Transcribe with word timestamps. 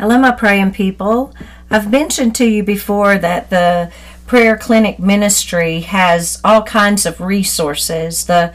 Hello, 0.00 0.16
my 0.16 0.30
praying 0.30 0.72
people. 0.72 1.34
I've 1.70 1.90
mentioned 1.90 2.34
to 2.36 2.46
you 2.46 2.62
before 2.62 3.18
that 3.18 3.50
the 3.50 3.92
Prayer 4.26 4.56
Clinic 4.56 4.98
Ministry 4.98 5.80
has 5.80 6.40
all 6.42 6.62
kinds 6.62 7.04
of 7.04 7.20
resources. 7.20 8.24
The 8.24 8.54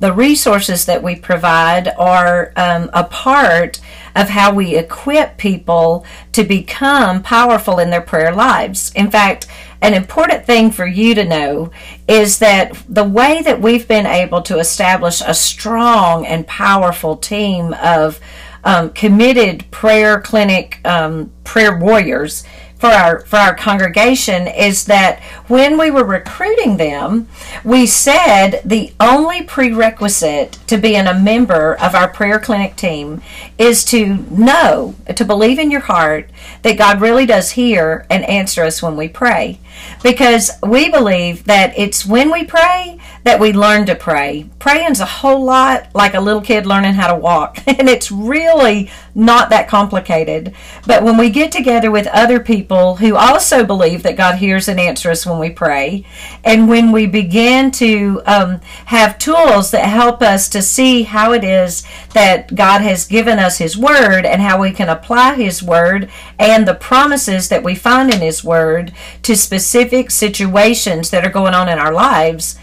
the 0.00 0.14
resources 0.14 0.86
that 0.86 1.02
we 1.02 1.14
provide 1.14 1.88
are 1.98 2.52
um, 2.56 2.88
a 2.94 3.04
part 3.04 3.78
of 4.14 4.30
how 4.30 4.54
we 4.54 4.76
equip 4.76 5.36
people 5.36 6.06
to 6.32 6.44
become 6.44 7.22
powerful 7.22 7.78
in 7.78 7.90
their 7.90 8.00
prayer 8.00 8.34
lives. 8.34 8.90
In 8.94 9.10
fact, 9.10 9.46
an 9.82 9.92
important 9.92 10.46
thing 10.46 10.70
for 10.70 10.86
you 10.86 11.14
to 11.14 11.24
know 11.24 11.70
is 12.08 12.38
that 12.38 12.74
the 12.88 13.04
way 13.04 13.42
that 13.42 13.60
we've 13.60 13.86
been 13.86 14.06
able 14.06 14.40
to 14.42 14.58
establish 14.58 15.20
a 15.20 15.34
strong 15.34 16.24
and 16.26 16.46
powerful 16.46 17.16
team 17.18 17.74
of 17.74 18.18
um, 18.66 18.90
committed 18.90 19.70
prayer 19.70 20.20
clinic 20.20 20.80
um, 20.84 21.32
prayer 21.44 21.78
warriors 21.78 22.44
for 22.78 22.88
our 22.88 23.20
for 23.20 23.36
our 23.36 23.54
congregation 23.54 24.46
is 24.46 24.84
that 24.84 25.20
when 25.48 25.78
we 25.78 25.90
were 25.90 26.04
recruiting 26.04 26.76
them, 26.76 27.28
we 27.64 27.86
said 27.86 28.60
the 28.64 28.92
only 29.00 29.42
prerequisite 29.42 30.58
to 30.66 30.76
being 30.76 31.06
a 31.06 31.18
member 31.18 31.74
of 31.80 31.94
our 31.94 32.08
prayer 32.08 32.38
clinic 32.38 32.76
team 32.76 33.22
is 33.56 33.84
to 33.86 34.16
know, 34.30 34.94
to 35.14 35.24
believe 35.24 35.58
in 35.58 35.70
your 35.70 35.80
heart 35.80 36.28
that 36.62 36.76
God 36.76 37.00
really 37.00 37.24
does 37.24 37.52
hear 37.52 38.04
and 38.10 38.24
answer 38.24 38.62
us 38.62 38.82
when 38.82 38.96
we 38.96 39.08
pray. 39.08 39.58
Because 40.02 40.50
we 40.62 40.90
believe 40.90 41.44
that 41.44 41.72
it's 41.78 42.04
when 42.04 42.30
we 42.30 42.44
pray 42.44 42.95
that 43.26 43.40
we 43.40 43.52
learn 43.52 43.84
to 43.84 43.94
pray. 43.96 44.48
Praying's 44.60 45.00
a 45.00 45.04
whole 45.04 45.44
lot 45.44 45.92
like 45.96 46.14
a 46.14 46.20
little 46.20 46.40
kid 46.40 46.64
learning 46.64 46.94
how 46.94 47.12
to 47.12 47.18
walk, 47.18 47.58
and 47.66 47.88
it's 47.88 48.12
really 48.12 48.88
not 49.16 49.50
that 49.50 49.66
complicated. 49.66 50.54
But 50.86 51.02
when 51.02 51.16
we 51.16 51.28
get 51.30 51.50
together 51.50 51.90
with 51.90 52.06
other 52.06 52.38
people 52.38 52.94
who 52.94 53.16
also 53.16 53.64
believe 53.64 54.04
that 54.04 54.16
God 54.16 54.36
hears 54.36 54.68
and 54.68 54.78
answers 54.78 55.26
when 55.26 55.40
we 55.40 55.50
pray, 55.50 56.06
and 56.44 56.68
when 56.68 56.92
we 56.92 57.06
begin 57.06 57.72
to 57.72 58.22
um, 58.26 58.60
have 58.84 59.18
tools 59.18 59.72
that 59.72 59.88
help 59.88 60.22
us 60.22 60.48
to 60.50 60.62
see 60.62 61.02
how 61.02 61.32
it 61.32 61.42
is 61.42 61.84
that 62.12 62.54
God 62.54 62.80
has 62.80 63.08
given 63.08 63.40
us 63.40 63.58
His 63.58 63.76
Word 63.76 64.24
and 64.24 64.40
how 64.40 64.60
we 64.60 64.70
can 64.70 64.88
apply 64.88 65.34
His 65.34 65.64
Word 65.64 66.08
and 66.38 66.68
the 66.68 66.76
promises 66.76 67.48
that 67.48 67.64
we 67.64 67.74
find 67.74 68.14
in 68.14 68.20
His 68.20 68.44
Word 68.44 68.92
to 69.22 69.34
specific 69.34 70.12
situations 70.12 71.10
that 71.10 71.26
are 71.26 71.30
going 71.30 71.54
on 71.54 71.68
in 71.68 71.80
our 71.80 71.92
lives 71.92 72.56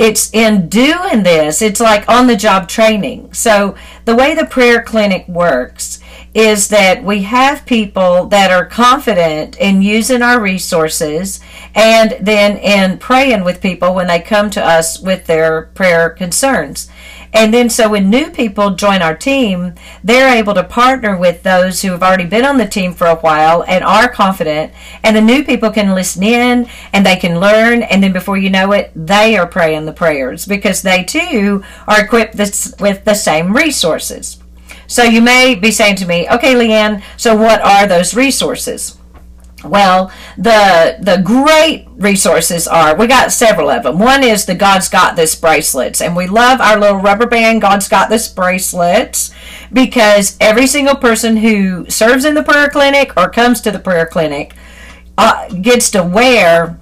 it's 0.00 0.32
in 0.32 0.66
doing 0.70 1.22
this 1.24 1.60
it's 1.60 1.78
like 1.78 2.08
on 2.08 2.26
the 2.26 2.34
job 2.34 2.68
training. 2.68 3.32
So 3.34 3.76
the 4.06 4.16
way 4.16 4.34
the 4.34 4.46
prayer 4.46 4.82
clinic 4.82 5.28
works 5.28 6.00
is 6.32 6.68
that 6.68 7.04
we 7.04 7.22
have 7.22 7.66
people 7.66 8.24
that 8.26 8.50
are 8.50 8.64
confident 8.64 9.58
in 9.58 9.82
using 9.82 10.22
our 10.22 10.40
resources 10.40 11.40
and 11.74 12.16
then 12.20 12.56
in 12.56 12.96
praying 12.98 13.44
with 13.44 13.60
people 13.60 13.94
when 13.94 14.06
they 14.06 14.20
come 14.20 14.48
to 14.48 14.64
us 14.64 14.98
with 14.98 15.26
their 15.26 15.66
prayer 15.74 16.08
concerns 16.08 16.88
and 17.32 17.54
then 17.54 17.70
so 17.70 17.90
when 17.90 18.10
new 18.10 18.30
people 18.30 18.70
join 18.70 19.02
our 19.02 19.16
team, 19.16 19.74
they're 20.02 20.34
able 20.34 20.54
to 20.54 20.64
partner 20.64 21.16
with 21.16 21.42
those 21.42 21.82
who 21.82 21.92
have 21.92 22.02
already 22.02 22.26
been 22.26 22.44
on 22.44 22.58
the 22.58 22.66
team 22.66 22.92
for 22.92 23.06
a 23.06 23.16
while 23.16 23.64
and 23.68 23.84
are 23.84 24.08
confident. 24.08 24.72
And 25.02 25.16
the 25.16 25.20
new 25.20 25.44
people 25.44 25.70
can 25.70 25.94
listen 25.94 26.22
in 26.22 26.68
and 26.92 27.06
they 27.06 27.16
can 27.16 27.38
learn. 27.38 27.82
And 27.82 28.02
then 28.02 28.12
before 28.12 28.36
you 28.36 28.50
know 28.50 28.72
it, 28.72 28.90
they 28.94 29.36
are 29.36 29.46
praying 29.46 29.86
the 29.86 29.92
prayers 29.92 30.44
because 30.46 30.82
they 30.82 31.04
too 31.04 31.62
are 31.86 32.00
equipped 32.00 32.36
this, 32.36 32.74
with 32.80 33.04
the 33.04 33.14
same 33.14 33.56
resources. 33.56 34.38
So 34.86 35.04
you 35.04 35.22
may 35.22 35.54
be 35.54 35.70
saying 35.70 35.96
to 35.96 36.06
me, 36.06 36.28
okay, 36.28 36.54
Leanne, 36.54 37.02
so 37.16 37.36
what 37.36 37.60
are 37.62 37.86
those 37.86 38.14
resources? 38.14 38.99
Well, 39.64 40.10
the 40.38 40.96
the 41.00 41.18
great 41.18 41.86
resources 41.96 42.66
are 42.66 42.96
we 42.96 43.06
got 43.06 43.30
several 43.30 43.68
of 43.68 43.82
them. 43.82 43.98
One 43.98 44.24
is 44.24 44.46
the 44.46 44.54
God's 44.54 44.88
Got 44.88 45.16
This 45.16 45.34
bracelets, 45.34 46.00
and 46.00 46.16
we 46.16 46.26
love 46.26 46.60
our 46.60 46.78
little 46.78 46.98
rubber 46.98 47.26
band 47.26 47.60
God's 47.60 47.88
Got 47.88 48.08
This 48.08 48.28
bracelets 48.28 49.30
because 49.72 50.36
every 50.40 50.66
single 50.66 50.96
person 50.96 51.36
who 51.36 51.88
serves 51.90 52.24
in 52.24 52.34
the 52.34 52.42
prayer 52.42 52.68
clinic 52.68 53.12
or 53.16 53.28
comes 53.28 53.60
to 53.60 53.70
the 53.70 53.78
prayer 53.78 54.06
clinic 54.06 54.54
uh, 55.18 55.48
gets 55.48 55.90
to 55.90 56.02
wear 56.02 56.80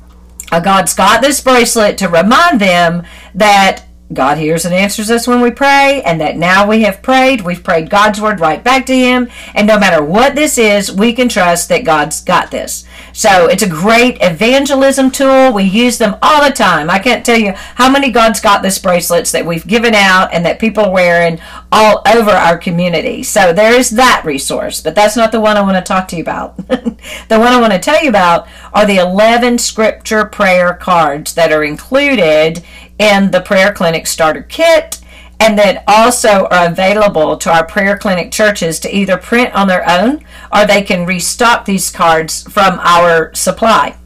a 0.52 0.60
God's 0.60 0.94
Got 0.94 1.20
This 1.20 1.40
bracelet 1.40 1.98
to 1.98 2.08
remind 2.08 2.60
them 2.60 3.02
that 3.34 3.87
God 4.12 4.38
hears 4.38 4.64
and 4.64 4.74
answers 4.74 5.10
us 5.10 5.26
when 5.28 5.42
we 5.42 5.50
pray, 5.50 6.02
and 6.02 6.18
that 6.20 6.36
now 6.36 6.66
we 6.66 6.82
have 6.82 7.02
prayed, 7.02 7.42
we've 7.42 7.62
prayed 7.62 7.90
God's 7.90 8.20
word 8.20 8.40
right 8.40 8.62
back 8.64 8.86
to 8.86 8.96
Him, 8.96 9.28
and 9.54 9.66
no 9.66 9.78
matter 9.78 10.02
what 10.02 10.34
this 10.34 10.56
is, 10.56 10.90
we 10.90 11.12
can 11.12 11.28
trust 11.28 11.68
that 11.68 11.84
God's 11.84 12.22
got 12.22 12.50
this. 12.50 12.86
So 13.12 13.46
it's 13.48 13.62
a 13.62 13.68
great 13.68 14.16
evangelism 14.22 15.10
tool. 15.10 15.52
We 15.52 15.64
use 15.64 15.98
them 15.98 16.16
all 16.22 16.42
the 16.42 16.54
time. 16.54 16.88
I 16.88 16.98
can't 16.98 17.24
tell 17.24 17.38
you 17.38 17.52
how 17.52 17.90
many 17.90 18.10
God's 18.10 18.40
got 18.40 18.62
this 18.62 18.78
bracelets 18.78 19.32
that 19.32 19.44
we've 19.44 19.66
given 19.66 19.94
out 19.94 20.32
and 20.32 20.44
that 20.46 20.58
people 20.58 20.84
are 20.84 20.90
wearing 20.90 21.38
all 21.70 22.02
over 22.06 22.30
our 22.30 22.56
community. 22.56 23.22
So 23.22 23.52
there 23.52 23.78
is 23.78 23.90
that 23.90 24.22
resource, 24.24 24.80
but 24.80 24.94
that's 24.94 25.16
not 25.16 25.32
the 25.32 25.40
one 25.40 25.56
I 25.56 25.62
want 25.62 25.76
to 25.76 25.82
talk 25.82 26.08
to 26.08 26.16
you 26.16 26.22
about. 26.22 26.56
the 26.68 27.38
one 27.38 27.48
I 27.48 27.60
want 27.60 27.72
to 27.74 27.78
tell 27.78 28.02
you 28.02 28.08
about 28.08 28.48
are 28.72 28.86
the 28.86 28.98
11 28.98 29.58
scripture 29.58 30.24
prayer 30.24 30.72
cards 30.74 31.34
that 31.34 31.52
are 31.52 31.64
included 31.64 32.64
in 32.98 33.30
the 33.30 33.40
Prayer 33.40 33.72
Clinic 33.72 34.06
Starter 34.06 34.42
Kit 34.42 35.00
and 35.40 35.58
that 35.58 35.84
also 35.86 36.46
are 36.46 36.66
available 36.66 37.36
to 37.36 37.50
our 37.50 37.64
prayer 37.64 37.96
clinic 37.96 38.32
churches 38.32 38.80
to 38.80 38.94
either 38.94 39.16
print 39.16 39.54
on 39.54 39.68
their 39.68 39.88
own 39.88 40.24
or 40.52 40.66
they 40.66 40.82
can 40.82 41.06
restock 41.06 41.64
these 41.64 41.90
cards 41.90 42.42
from 42.42 42.78
our 42.80 43.32
supply. 43.34 43.96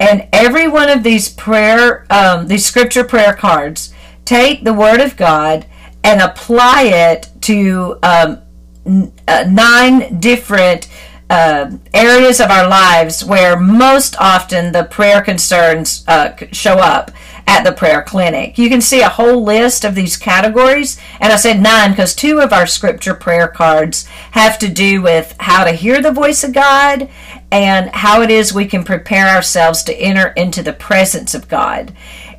And 0.00 0.26
every 0.32 0.66
one 0.66 0.90
of 0.90 1.04
these 1.04 1.28
prayer, 1.28 2.06
um, 2.10 2.48
these 2.48 2.64
scripture 2.64 3.04
prayer 3.04 3.34
cards, 3.34 3.94
take 4.24 4.64
the 4.64 4.74
Word 4.74 5.00
of 5.00 5.16
God 5.16 5.66
and 6.02 6.20
apply 6.20 6.82
it 6.84 7.28
to 7.42 7.98
um, 8.02 8.42
n- 8.84 9.12
uh, 9.28 9.44
nine 9.48 10.18
different 10.18 10.88
uh, 11.30 11.70
areas 11.94 12.40
of 12.40 12.50
our 12.50 12.68
lives 12.68 13.24
where 13.24 13.58
most 13.58 14.16
often 14.18 14.72
the 14.72 14.84
prayer 14.84 15.22
concerns 15.22 16.04
uh, 16.08 16.36
show 16.52 16.78
up 16.78 17.12
at 17.46 17.64
the 17.64 17.72
prayer 17.72 18.02
clinic. 18.02 18.58
You 18.58 18.68
can 18.68 18.80
see 18.80 19.00
a 19.00 19.08
whole 19.08 19.42
list 19.44 19.84
of 19.84 19.94
these 19.94 20.16
categories, 20.16 20.98
and 21.20 21.32
I 21.32 21.36
said 21.36 21.60
nine 21.60 21.90
because 21.90 22.14
two 22.14 22.40
of 22.40 22.52
our 22.52 22.66
scripture 22.66 23.14
prayer 23.14 23.48
cards 23.48 24.06
have 24.32 24.58
to 24.60 24.68
do 24.68 25.02
with 25.02 25.34
how 25.40 25.64
to 25.64 25.72
hear 25.72 26.00
the 26.00 26.12
voice 26.12 26.44
of 26.44 26.52
God 26.52 27.08
and 27.50 27.90
how 27.90 28.22
it 28.22 28.30
is 28.30 28.52
we 28.52 28.66
can 28.66 28.84
prepare 28.84 29.28
ourselves 29.28 29.82
to 29.84 29.96
enter 29.96 30.28
into 30.28 30.62
the 30.62 30.72
presence 30.72 31.34
of 31.34 31.48
God. 31.48 31.94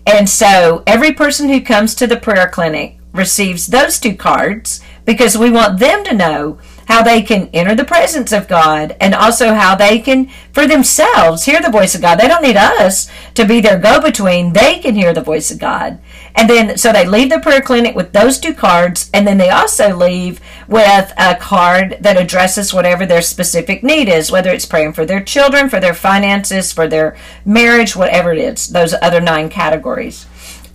And 0.06 0.30
so 0.30 0.84
every 0.86 1.14
person 1.14 1.50
who 1.50 1.62
comes 1.62 1.96
to 1.96 2.08
the 2.08 2.18
prayer 2.18 2.50
clinic 2.50 2.98
receives 3.14 3.68
those 3.68 4.00
two 4.00 4.16
cards 4.16 4.82
because 5.06 5.38
we 5.38 5.50
want 5.50 5.80
them 5.80 6.04
to 6.04 6.14
know 6.14 6.60
how 6.86 7.02
they 7.04 7.22
can 7.22 7.50
enter 7.54 7.76
the 7.76 7.84
presence 7.84 8.32
of 8.32 8.48
God 8.48 8.96
and 9.00 9.14
also 9.14 9.54
how 9.54 9.76
they 9.76 10.00
can, 10.00 10.30
for 10.52 10.68
themselves, 10.68 11.46
hear 11.46 11.62
the 11.62 11.70
voice 11.70 11.96
of 11.96 12.02
God. 12.02 12.20
They 12.20 12.28
don't 12.28 12.44
need 12.44 12.58
us 12.58 13.10
to 13.34 13.46
be 13.46 13.62
their 13.62 13.80
go 13.80 14.00
between. 14.00 14.54
They 14.54 14.80
can 14.80 14.96
hear 14.96 15.14
the 15.14 15.22
voice 15.22 15.52
of 15.52 15.60
God. 15.60 16.00
And 16.36 16.50
then, 16.50 16.78
so 16.78 16.92
they 16.92 17.06
leave 17.06 17.30
the 17.30 17.40
prayer 17.40 17.62
clinic 17.62 17.96
with 17.96 18.12
those 18.12 18.40
two 18.40 18.54
cards, 18.54 19.10
and 19.14 19.26
then 19.26 19.38
they 19.38 19.50
also 19.50 19.96
leave 19.96 20.42
with 20.68 21.14
a 21.18 21.36
card 21.36 21.98
that 22.02 22.18
addresses 22.18 22.74
whatever 22.74 23.06
their 23.06 23.22
specific 23.22 23.84
need 23.84 24.10
is, 24.10 24.32
whether 24.32 24.52
it's 24.52 24.66
praying 24.66 24.94
for 24.94 25.06
their 25.06 25.24
children, 25.24 25.70
for 25.70 25.80
their 25.80 25.94
finances, 25.94 26.74
for 26.74 26.88
their 26.88 27.18
marriage, 27.46 27.96
whatever 27.96 28.34
it 28.34 28.40
is, 28.40 28.68
those 28.68 28.94
other 29.02 29.22
nine 29.22 29.50
categories. 29.50 30.26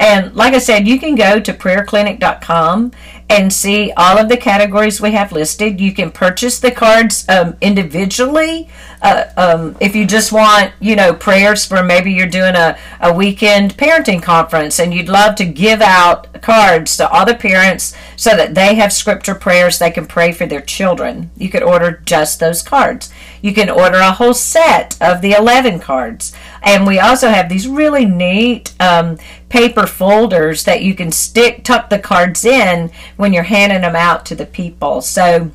And 0.00 0.34
like 0.34 0.54
I 0.54 0.58
said, 0.58 0.88
you 0.88 0.98
can 0.98 1.14
go 1.14 1.40
to 1.40 1.52
prayerclinic.com 1.52 2.92
and 3.30 3.52
see 3.52 3.92
all 3.96 4.18
of 4.18 4.28
the 4.28 4.36
categories 4.36 5.00
we 5.00 5.12
have 5.12 5.30
listed. 5.30 5.80
You 5.80 5.92
can 5.92 6.10
purchase 6.10 6.58
the 6.58 6.72
cards 6.72 7.24
um, 7.28 7.56
individually. 7.60 8.68
Uh, 9.00 9.24
um, 9.36 9.76
if 9.80 9.94
you 9.94 10.04
just 10.04 10.32
want, 10.32 10.72
you 10.80 10.96
know, 10.96 11.14
prayers 11.14 11.64
for 11.64 11.82
maybe 11.82 12.12
you're 12.12 12.26
doing 12.26 12.56
a, 12.56 12.76
a 13.00 13.14
weekend 13.14 13.76
parenting 13.76 14.20
conference 14.20 14.80
and 14.80 14.92
you'd 14.92 15.08
love 15.08 15.36
to 15.36 15.44
give 15.44 15.80
out 15.80 16.42
cards 16.42 16.96
to 16.96 17.08
all 17.08 17.24
the 17.24 17.34
parents 17.34 17.94
so 18.20 18.36
that 18.36 18.54
they 18.54 18.74
have 18.74 18.92
scripture 18.92 19.34
prayers 19.34 19.78
they 19.78 19.90
can 19.90 20.06
pray 20.06 20.30
for 20.30 20.44
their 20.44 20.60
children. 20.60 21.30
You 21.38 21.48
could 21.48 21.62
order 21.62 22.02
just 22.04 22.38
those 22.38 22.60
cards. 22.62 23.10
You 23.40 23.54
can 23.54 23.70
order 23.70 23.96
a 23.96 24.12
whole 24.12 24.34
set 24.34 24.94
of 25.00 25.22
the 25.22 25.32
11 25.32 25.80
cards. 25.80 26.34
And 26.62 26.86
we 26.86 26.98
also 26.98 27.30
have 27.30 27.48
these 27.48 27.66
really 27.66 28.04
neat 28.04 28.74
um, 28.78 29.16
paper 29.48 29.86
folders 29.86 30.64
that 30.64 30.82
you 30.82 30.94
can 30.94 31.10
stick, 31.10 31.64
tuck 31.64 31.88
the 31.88 31.98
cards 31.98 32.44
in 32.44 32.90
when 33.16 33.32
you're 33.32 33.44
handing 33.44 33.80
them 33.80 33.96
out 33.96 34.26
to 34.26 34.34
the 34.34 34.44
people. 34.44 35.00
So 35.00 35.50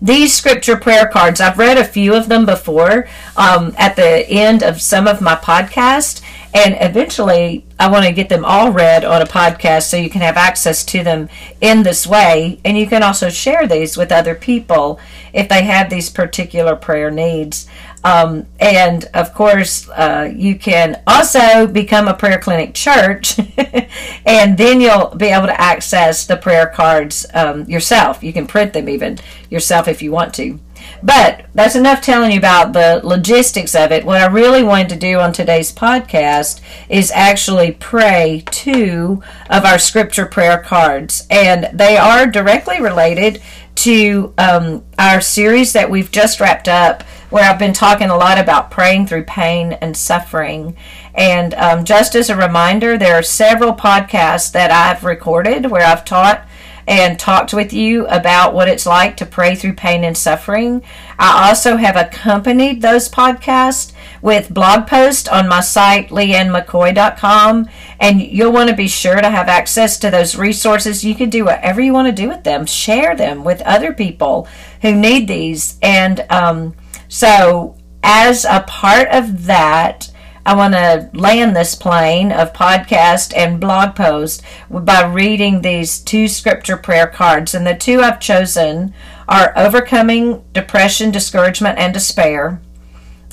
these 0.00 0.32
scripture 0.32 0.76
prayer 0.76 1.08
cards, 1.08 1.40
I've 1.40 1.58
read 1.58 1.76
a 1.76 1.84
few 1.84 2.14
of 2.14 2.28
them 2.28 2.46
before 2.46 3.08
um, 3.36 3.74
at 3.76 3.96
the 3.96 4.28
end 4.28 4.62
of 4.62 4.80
some 4.80 5.08
of 5.08 5.20
my 5.20 5.34
podcasts, 5.34 6.22
and 6.54 6.76
eventually 6.80 7.64
I 7.78 7.90
want 7.90 8.06
to 8.06 8.12
get 8.12 8.28
them 8.28 8.44
all 8.44 8.70
read 8.72 9.04
on 9.04 9.22
a 9.22 9.26
podcast 9.26 9.82
so 9.82 9.96
you 9.96 10.08
can 10.08 10.20
have 10.20 10.36
access 10.36 10.84
to 10.86 11.02
them 11.02 11.28
in 11.60 11.82
this 11.82 12.06
way. 12.06 12.60
And 12.64 12.78
you 12.78 12.86
can 12.86 13.02
also 13.02 13.28
share 13.28 13.66
these 13.66 13.96
with 13.96 14.10
other 14.10 14.34
people 14.34 14.98
if 15.32 15.48
they 15.48 15.64
have 15.64 15.90
these 15.90 16.10
particular 16.10 16.74
prayer 16.74 17.10
needs. 17.10 17.68
Um, 18.04 18.46
and 18.60 19.04
of 19.14 19.34
course, 19.34 19.88
uh, 19.90 20.32
you 20.34 20.58
can 20.58 21.02
also 21.06 21.66
become 21.66 22.08
a 22.08 22.14
prayer 22.14 22.38
clinic 22.38 22.74
church, 22.74 23.38
and 24.26 24.56
then 24.56 24.80
you'll 24.80 25.14
be 25.16 25.26
able 25.26 25.46
to 25.46 25.60
access 25.60 26.26
the 26.26 26.36
prayer 26.36 26.66
cards 26.66 27.26
um, 27.34 27.64
yourself. 27.64 28.22
You 28.22 28.32
can 28.32 28.46
print 28.46 28.72
them 28.72 28.88
even 28.88 29.18
yourself 29.50 29.88
if 29.88 30.02
you 30.02 30.12
want 30.12 30.34
to. 30.34 30.60
But 31.02 31.46
that's 31.54 31.76
enough 31.76 32.00
telling 32.00 32.32
you 32.32 32.38
about 32.38 32.72
the 32.72 33.00
logistics 33.04 33.74
of 33.74 33.92
it. 33.92 34.04
What 34.04 34.20
I 34.20 34.26
really 34.26 34.62
wanted 34.62 34.88
to 34.90 34.96
do 34.96 35.18
on 35.18 35.32
today's 35.32 35.72
podcast 35.72 36.60
is 36.88 37.12
actually 37.12 37.72
pray 37.72 38.42
two 38.50 39.22
of 39.48 39.64
our 39.64 39.78
scripture 39.78 40.26
prayer 40.26 40.58
cards, 40.58 41.26
and 41.30 41.68
they 41.72 41.96
are 41.96 42.26
directly 42.26 42.80
related 42.80 43.40
to 43.76 44.34
um, 44.38 44.84
our 44.98 45.20
series 45.20 45.72
that 45.72 45.88
we've 45.88 46.10
just 46.10 46.40
wrapped 46.40 46.66
up, 46.66 47.04
where 47.30 47.44
I've 47.44 47.58
been 47.58 47.72
talking 47.72 48.10
a 48.10 48.16
lot 48.16 48.38
about 48.38 48.70
praying 48.70 49.06
through 49.06 49.24
pain 49.24 49.72
and 49.74 49.96
suffering. 49.96 50.76
And 51.14 51.54
um, 51.54 51.84
just 51.84 52.14
as 52.14 52.30
a 52.30 52.36
reminder, 52.36 52.96
there 52.96 53.14
are 53.16 53.22
several 53.22 53.74
podcasts 53.74 54.52
that 54.52 54.70
I've 54.70 55.04
recorded 55.04 55.70
where 55.70 55.86
I've 55.86 56.04
taught 56.04 56.46
and 56.88 57.20
talked 57.20 57.52
with 57.52 57.70
you 57.70 58.06
about 58.06 58.54
what 58.54 58.66
it's 58.66 58.86
like 58.86 59.14
to 59.18 59.26
pray 59.26 59.54
through 59.54 59.74
pain 59.74 60.04
and 60.04 60.16
suffering. 60.16 60.82
I 61.18 61.48
also 61.48 61.76
have 61.76 61.96
accompanied 61.96 62.80
those 62.80 63.10
podcasts 63.10 63.92
with 64.22 64.52
blog 64.52 64.86
posts 64.86 65.28
on 65.28 65.48
my 65.48 65.60
site, 65.60 66.08
leannemccoy.com, 66.08 67.68
and 68.00 68.22
you'll 68.22 68.52
want 68.52 68.70
to 68.70 68.74
be 68.74 68.88
sure 68.88 69.20
to 69.20 69.28
have 69.28 69.48
access 69.48 69.98
to 69.98 70.10
those 70.10 70.34
resources. 70.34 71.04
You 71.04 71.14
can 71.14 71.28
do 71.28 71.44
whatever 71.44 71.82
you 71.82 71.92
want 71.92 72.08
to 72.08 72.22
do 72.22 72.26
with 72.26 72.44
them, 72.44 72.64
share 72.64 73.14
them 73.14 73.44
with 73.44 73.60
other 73.62 73.92
people 73.92 74.48
who 74.80 74.94
need 74.94 75.28
these. 75.28 75.78
And 75.82 76.24
um, 76.30 76.74
so, 77.08 77.76
as 78.02 78.44
a 78.44 78.64
part 78.66 79.08
of 79.08 79.46
that, 79.46 80.10
I 80.48 80.54
want 80.54 80.72
to 80.74 81.10
land 81.12 81.54
this 81.54 81.74
plane 81.74 82.32
of 82.32 82.54
podcast 82.54 83.36
and 83.36 83.60
blog 83.60 83.94
post 83.94 84.42
by 84.70 85.04
reading 85.04 85.60
these 85.60 85.98
two 85.98 86.26
scripture 86.26 86.78
prayer 86.78 87.06
cards. 87.06 87.54
And 87.54 87.66
the 87.66 87.74
two 87.74 88.00
I've 88.00 88.18
chosen 88.18 88.94
are 89.28 89.52
Overcoming 89.56 90.42
Depression, 90.54 91.10
Discouragement, 91.10 91.78
and 91.78 91.92
Despair. 91.92 92.62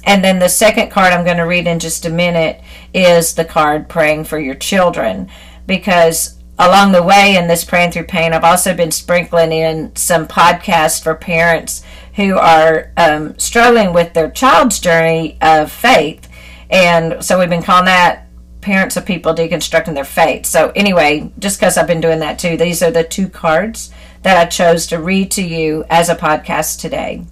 And 0.04 0.24
then 0.24 0.40
the 0.40 0.50
second 0.50 0.90
card 0.90 1.14
I'm 1.14 1.24
going 1.24 1.38
to 1.38 1.44
read 1.44 1.68
in 1.68 1.80
just 1.80 2.06
a 2.06 2.10
minute 2.10 2.62
is 2.94 3.36
the 3.36 3.46
card 3.46 3.88
Praying 3.88 4.26
for 4.26 4.38
Your 4.38 4.56
Children. 4.56 5.30
Because 5.66 6.38
along 6.60 6.92
the 6.92 7.02
way 7.02 7.38
in 7.38 7.48
this 7.48 7.64
Praying 7.64 7.92
Through 7.92 8.08
Pain, 8.08 8.34
I've 8.34 8.44
also 8.44 8.74
been 8.74 8.92
sprinkling 8.92 9.54
in 9.54 9.96
some 9.96 10.28
podcasts 10.28 11.02
for 11.02 11.16
parents 11.16 11.82
who 12.16 12.38
are 12.38 12.92
um, 12.98 13.38
struggling 13.38 13.94
with 13.94 14.14
their 14.14 14.32
child's 14.32 14.80
journey 14.80 15.38
of 15.42 15.72
faith 15.72 16.30
and 16.70 17.24
so 17.24 17.40
we've 17.40 17.50
been 17.50 17.62
calling 17.62 17.86
that 17.86 18.28
parents 18.62 18.98
of 18.98 19.06
people 19.06 19.34
deconstructing 19.34 19.94
their 19.94 20.04
faith. 20.04 20.46
So 20.46 20.72
anyway, 20.76 21.32
just 21.38 21.60
because 21.60 21.78
I've 21.78 21.88
been 21.88 22.02
doing 22.02 22.20
that 22.20 22.40
too, 22.40 22.58
these 22.58 22.82
are 22.82 22.92
the 22.92 23.04
two 23.04 23.30
cards 23.30 23.92
that 24.24 24.38
I 24.38 24.50
chose 24.50 24.88
to 24.88 25.00
read 25.00 25.30
to 25.32 25.44
you 25.44 25.86
as 25.90 26.10
a 26.10 26.16
podcast 26.16 26.82
today. 26.82 27.24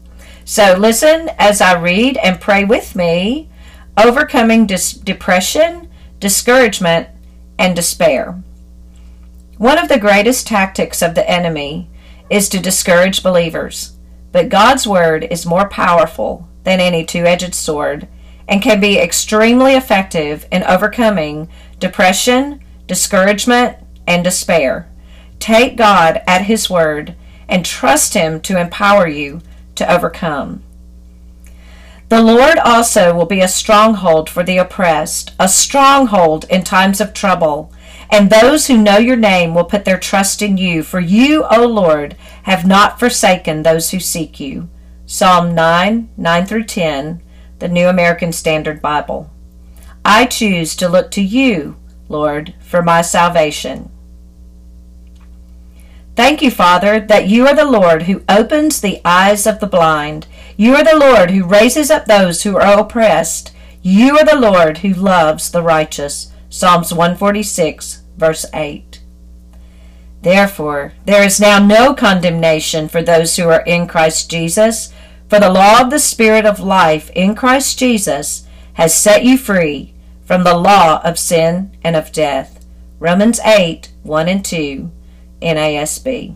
So 0.46 0.76
listen 0.78 1.32
as 1.40 1.60
I 1.60 1.80
read 1.80 2.18
and 2.18 2.40
pray 2.40 2.66
with 2.66 2.96
me, 2.96 3.50
overcoming 3.98 4.68
dis- 4.68 4.94
depression, 4.94 5.90
discouragement, 6.20 7.10
and 7.58 7.76
despair. 7.76 8.40
One 9.58 9.80
of 9.80 9.88
the 9.88 10.00
greatest 10.00 10.46
tactics 10.46 11.02
of 11.02 11.16
the 11.16 11.28
enemy 11.28 11.90
is 12.30 12.48
to 12.50 12.60
discourage 12.60 13.24
believers, 13.24 13.93
but 14.34 14.50
God's 14.50 14.86
word 14.86 15.26
is 15.32 15.46
more 15.46 15.70
powerful 15.70 16.50
than 16.66 16.82
any 16.82 17.06
two 17.06 17.24
edged 17.26 17.56
sword 17.56 18.10
and 18.48 18.62
can 18.62 18.82
be 18.82 19.00
extremely 19.00 19.76
effective 19.76 20.46
in 20.52 20.64
overcoming 20.64 21.48
depression, 21.80 22.62
discouragement, 22.88 23.78
and 24.06 24.24
despair. 24.24 24.90
Take 25.40 25.78
God 25.78 26.22
at 26.28 26.44
His 26.44 26.70
word 26.70 27.16
and 27.48 27.66
trust 27.66 28.16
Him 28.16 28.42
to 28.42 28.60
empower 28.60 29.08
you 29.08 29.42
to 29.76 29.90
overcome. 29.90 30.64
The 32.10 32.22
Lord 32.22 32.58
also 32.58 33.16
will 33.16 33.26
be 33.26 33.42
a 33.42 33.48
stronghold 33.48 34.30
for 34.30 34.44
the 34.44 34.58
oppressed, 34.58 35.34
a 35.40 35.48
stronghold 35.48 36.46
in 36.50 36.64
times 36.64 37.00
of 37.02 37.14
trouble. 37.14 37.72
And 38.10 38.30
those 38.30 38.68
who 38.68 38.78
know 38.78 38.98
your 38.98 39.16
name 39.16 39.54
will 39.54 39.64
put 39.64 39.86
their 39.86 39.98
trust 39.98 40.42
in 40.42 40.58
you, 40.58 40.84
for 40.84 41.00
you, 41.00 41.46
O 41.50 41.66
Lord, 41.66 42.16
have 42.44 42.66
not 42.66 43.00
forsaken 43.00 43.64
those 43.64 43.92
who 43.92 44.00
seek 44.00 44.40
you. 44.40 44.70
Psalm 45.06 45.54
9 45.54 46.10
9 46.18 46.46
through 46.46 46.64
10 46.64 47.22
the 47.64 47.70
New 47.70 47.88
American 47.88 48.34
Standard 48.34 48.82
Bible. 48.82 49.30
I 50.04 50.26
choose 50.26 50.76
to 50.76 50.90
look 50.90 51.12
to 51.12 51.22
you, 51.22 51.78
Lord, 52.10 52.54
for 52.60 52.82
my 52.82 53.02
salvation. 53.02 53.90
Thank 56.18 56.42
you, 56.42 56.52
Father, 56.52 57.00
that 57.00 57.30
you 57.30 57.48
are 57.48 57.56
the 57.56 57.64
Lord 57.64 58.04
who 58.04 58.22
opens 58.28 58.82
the 58.82 59.00
eyes 59.06 59.48
of 59.48 59.62
the 59.62 59.66
blind. 59.66 60.28
You 60.58 60.76
are 60.76 60.84
the 60.84 61.00
Lord 61.00 61.32
who 61.32 61.46
raises 61.46 61.90
up 61.90 62.06
those 62.06 62.44
who 62.44 62.58
are 62.58 62.80
oppressed. 62.80 63.54
You 63.82 64.18
are 64.18 64.26
the 64.26 64.36
Lord 64.36 64.80
who 64.80 64.94
loves 64.94 65.50
the 65.50 65.64
righteous. 65.64 66.33
Psalms 66.54 66.94
146, 66.94 68.04
verse 68.16 68.46
8. 68.54 69.02
Therefore, 70.22 70.94
there 71.04 71.24
is 71.24 71.40
now 71.40 71.58
no 71.58 71.96
condemnation 71.96 72.88
for 72.88 73.02
those 73.02 73.36
who 73.36 73.50
are 73.50 73.62
in 73.62 73.88
Christ 73.88 74.30
Jesus 74.30 74.94
for 75.28 75.40
the 75.40 75.50
law 75.50 75.82
of 75.82 75.90
the 75.90 75.98
Spirit 75.98 76.46
of 76.46 76.60
life 76.60 77.10
in 77.16 77.34
Christ 77.34 77.80
Jesus 77.80 78.46
has 78.74 78.94
set 78.94 79.24
you 79.24 79.36
free 79.36 79.96
from 80.26 80.44
the 80.44 80.56
law 80.56 81.02
of 81.04 81.18
sin 81.18 81.76
and 81.84 81.96
of 81.96 82.12
death. 82.12 82.64
Romans 83.00 83.40
8 83.40 83.90
1 84.04 84.30
and 84.30 84.46
2, 84.46 84.92
NASB. 85.42 86.36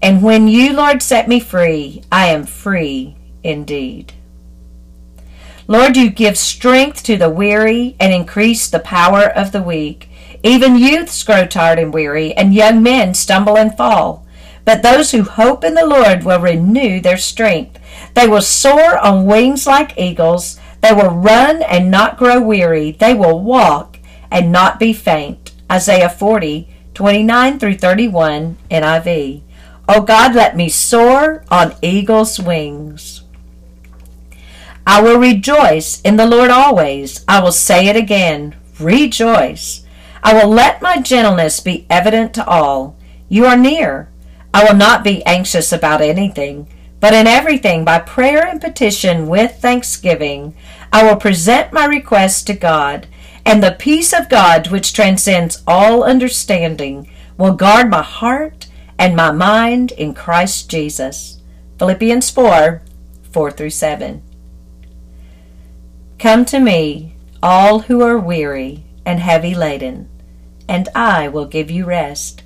And 0.00 0.22
when 0.22 0.46
you, 0.46 0.72
Lord, 0.72 1.02
set 1.02 1.26
me 1.26 1.40
free, 1.40 2.04
I 2.12 2.28
am 2.28 2.44
free 2.44 3.16
indeed. 3.42 4.12
Lord, 5.68 5.96
you 5.96 6.10
give 6.10 6.38
strength 6.38 7.02
to 7.04 7.16
the 7.16 7.28
weary 7.28 7.96
and 7.98 8.12
increase 8.12 8.70
the 8.70 8.78
power 8.78 9.24
of 9.24 9.50
the 9.50 9.62
weak. 9.62 10.08
Even 10.44 10.78
youths 10.78 11.24
grow 11.24 11.44
tired 11.44 11.80
and 11.80 11.92
weary, 11.92 12.32
and 12.34 12.54
young 12.54 12.84
men 12.84 13.14
stumble 13.14 13.56
and 13.56 13.76
fall. 13.76 14.24
But 14.64 14.82
those 14.82 15.10
who 15.10 15.24
hope 15.24 15.64
in 15.64 15.74
the 15.74 15.84
Lord 15.84 16.22
will 16.22 16.38
renew 16.38 17.00
their 17.00 17.16
strength. 17.16 17.80
They 18.14 18.28
will 18.28 18.42
soar 18.42 18.96
on 18.98 19.26
wings 19.26 19.66
like 19.66 19.98
eagles. 19.98 20.60
They 20.82 20.92
will 20.92 21.10
run 21.10 21.62
and 21.62 21.90
not 21.90 22.16
grow 22.16 22.40
weary. 22.40 22.92
They 22.92 23.14
will 23.14 23.40
walk 23.40 23.98
and 24.30 24.52
not 24.52 24.78
be 24.78 24.92
faint. 24.92 25.52
Isaiah 25.70 26.08
40, 26.08 26.68
29 26.94 27.58
through 27.58 27.78
31, 27.78 28.56
NIV. 28.70 29.42
Oh 29.88 30.02
God, 30.02 30.34
let 30.34 30.56
me 30.56 30.68
soar 30.68 31.44
on 31.50 31.74
eagle's 31.82 32.38
wings. 32.38 33.22
I 34.86 35.02
will 35.02 35.18
rejoice 35.18 36.00
in 36.02 36.16
the 36.16 36.26
Lord 36.26 36.50
always. 36.50 37.24
I 37.26 37.40
will 37.42 37.52
say 37.52 37.88
it 37.88 37.96
again. 37.96 38.54
Rejoice. 38.78 39.84
I 40.22 40.32
will 40.32 40.48
let 40.48 40.80
my 40.80 41.00
gentleness 41.00 41.60
be 41.60 41.86
evident 41.90 42.34
to 42.34 42.46
all. 42.46 42.96
You 43.28 43.46
are 43.46 43.56
near. 43.56 44.08
I 44.54 44.64
will 44.64 44.76
not 44.76 45.02
be 45.02 45.24
anxious 45.26 45.72
about 45.72 46.00
anything, 46.00 46.68
but 47.00 47.12
in 47.12 47.26
everything, 47.26 47.84
by 47.84 47.98
prayer 47.98 48.46
and 48.46 48.60
petition 48.60 49.28
with 49.28 49.56
thanksgiving, 49.56 50.54
I 50.92 51.04
will 51.04 51.16
present 51.16 51.72
my 51.72 51.84
requests 51.84 52.42
to 52.44 52.54
God, 52.54 53.06
and 53.44 53.62
the 53.62 53.76
peace 53.78 54.12
of 54.12 54.28
God, 54.28 54.68
which 54.68 54.92
transcends 54.92 55.62
all 55.66 56.04
understanding, 56.04 57.10
will 57.36 57.52
guard 57.52 57.90
my 57.90 58.02
heart 58.02 58.68
and 58.98 59.14
my 59.14 59.30
mind 59.30 59.92
in 59.92 60.14
Christ 60.14 60.70
Jesus. 60.70 61.40
Philippians 61.78 62.30
4 62.30 62.82
4 63.32 63.50
through 63.50 63.70
7. 63.70 64.22
Come 66.18 66.46
to 66.46 66.58
me, 66.58 67.14
all 67.42 67.80
who 67.80 68.00
are 68.00 68.18
weary 68.18 68.84
and 69.04 69.20
heavy 69.20 69.54
laden, 69.54 70.08
and 70.66 70.88
I 70.94 71.28
will 71.28 71.44
give 71.44 71.70
you 71.70 71.84
rest. 71.84 72.42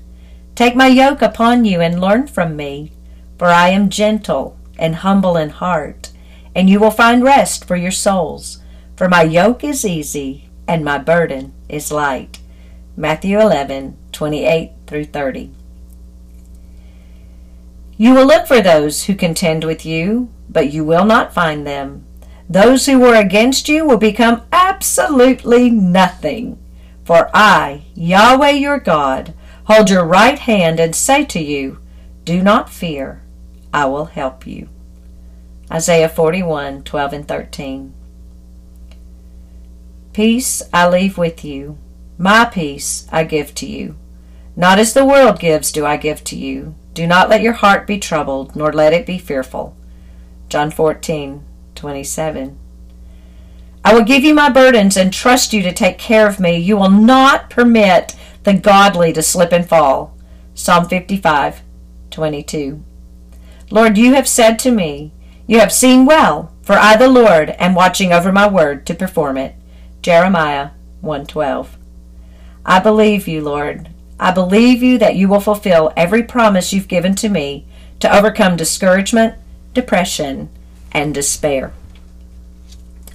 Take 0.57 0.75
my 0.75 0.89
yoke 0.89 1.23
upon 1.23 1.65
you 1.65 1.81
and 1.81 2.01
learn 2.01 2.27
from 2.27 2.57
me, 2.57 2.91
for 3.39 3.47
I 3.47 3.69
am 3.69 3.89
gentle 3.89 4.59
and 4.77 4.97
humble 4.97 5.37
in 5.37 5.51
heart, 5.51 6.11
and 6.53 6.69
you 6.69 6.81
will 6.81 6.91
find 6.91 7.23
rest 7.23 7.65
for 7.65 7.77
your 7.77 7.93
souls. 7.93 8.59
For 8.97 9.09
my 9.09 9.23
yoke 9.23 9.63
is 9.63 9.87
easy 9.87 10.51
and 10.67 10.85
my 10.85 10.99
burden 10.99 11.53
is 11.69 11.93
light. 11.93 12.41
Matthew 12.97 13.39
11:28 13.39 14.73
through 14.87 15.05
30. 15.05 15.53
You 17.97 18.15
will 18.15 18.27
look 18.27 18.47
for 18.47 18.61
those 18.61 19.05
who 19.05 19.15
contend 19.15 19.63
with 19.63 19.87
you, 19.87 20.29
but 20.49 20.73
you 20.73 20.85
will 20.85 21.05
not 21.05 21.33
find 21.33 21.67
them. 21.67 22.05
Those 22.51 22.87
who 22.87 22.99
were 22.99 23.15
against 23.15 23.69
you 23.69 23.87
will 23.87 23.97
become 23.97 24.43
absolutely 24.51 25.71
nothing. 25.71 26.59
For 27.05 27.31
I, 27.33 27.85
Yahweh 27.95 28.51
your 28.51 28.81
God, 28.81 29.35
hold 29.67 29.89
your 29.89 30.05
right 30.05 30.37
hand 30.37 30.81
and 30.81 30.97
say 30.97 31.25
to 31.27 31.39
you, 31.39 31.79
Do 32.25 32.43
not 32.43 32.69
fear, 32.69 33.23
I 33.73 33.87
will 33.87 34.07
help 34.07 34.49
you. 34.49 34.69
Isaiah 35.71 36.09
41 36.09 36.83
12 36.83 37.13
and 37.13 37.29
13. 37.29 37.95
Peace 40.13 40.61
I 40.73 40.89
leave 40.89 41.17
with 41.17 41.45
you, 41.45 41.79
my 42.19 42.45
peace 42.45 43.07
I 43.13 43.23
give 43.23 43.55
to 43.55 43.67
you. 43.67 43.95
Not 44.57 44.81
as 44.81 44.93
the 44.93 45.05
world 45.05 45.39
gives 45.39 45.71
do 45.71 45.87
I 45.87 45.97
give 45.97 46.25
to 46.25 46.37
you. 46.37 46.75
Do 46.95 47.07
not 47.07 47.29
let 47.29 47.43
your 47.43 47.53
heart 47.53 47.87
be 47.87 48.01
troubled, 48.01 48.57
nor 48.57 48.73
let 48.73 48.93
it 48.93 49.07
be 49.07 49.19
fearful. 49.19 49.77
John 50.49 50.73
14, 50.73 51.45
27. 51.81 52.59
I 53.83 53.95
will 53.95 54.05
give 54.05 54.23
you 54.23 54.35
my 54.35 54.51
burdens 54.51 54.99
and 54.99 55.11
trust 55.11 55.55
you 55.55 55.63
to 55.63 55.73
take 55.73 55.97
care 55.97 56.29
of 56.29 56.39
me. 56.39 56.59
You 56.59 56.77
will 56.77 56.91
not 56.91 57.49
permit 57.49 58.15
the 58.45 58.53
godly 58.53 59.15
to 59.15 59.23
slip 59.23 59.51
and 59.51 59.67
fall. 59.67 60.15
Psalm 60.53 60.87
55, 60.87 61.63
22. 62.11 62.85
Lord, 63.71 63.97
you 63.97 64.13
have 64.13 64.29
said 64.29 64.59
to 64.59 64.71
me, 64.71 65.13
You 65.47 65.59
have 65.61 65.73
seen 65.73 66.05
well, 66.05 66.53
for 66.61 66.75
I, 66.75 66.97
the 66.97 67.09
Lord, 67.09 67.57
am 67.59 67.75
watching 67.75 68.13
over 68.13 68.31
my 68.31 68.47
word 68.47 68.85
to 68.85 68.95
perform 68.95 69.39
it. 69.39 69.55
Jeremiah 70.03 70.73
112. 71.01 71.79
I 72.67 72.79
believe 72.79 73.27
you, 73.27 73.41
Lord. 73.41 73.89
I 74.19 74.33
believe 74.33 74.83
you 74.83 74.99
that 74.99 75.17
you 75.17 75.29
will 75.29 75.41
fulfill 75.41 75.95
every 75.97 76.25
promise 76.25 76.75
you've 76.75 76.89
given 76.89 77.15
to 77.15 77.31
me 77.31 77.65
to 78.01 78.15
overcome 78.15 78.59
discouragement, 78.59 79.37
depression, 79.73 80.51
and 80.93 81.15
despair. 81.15 81.73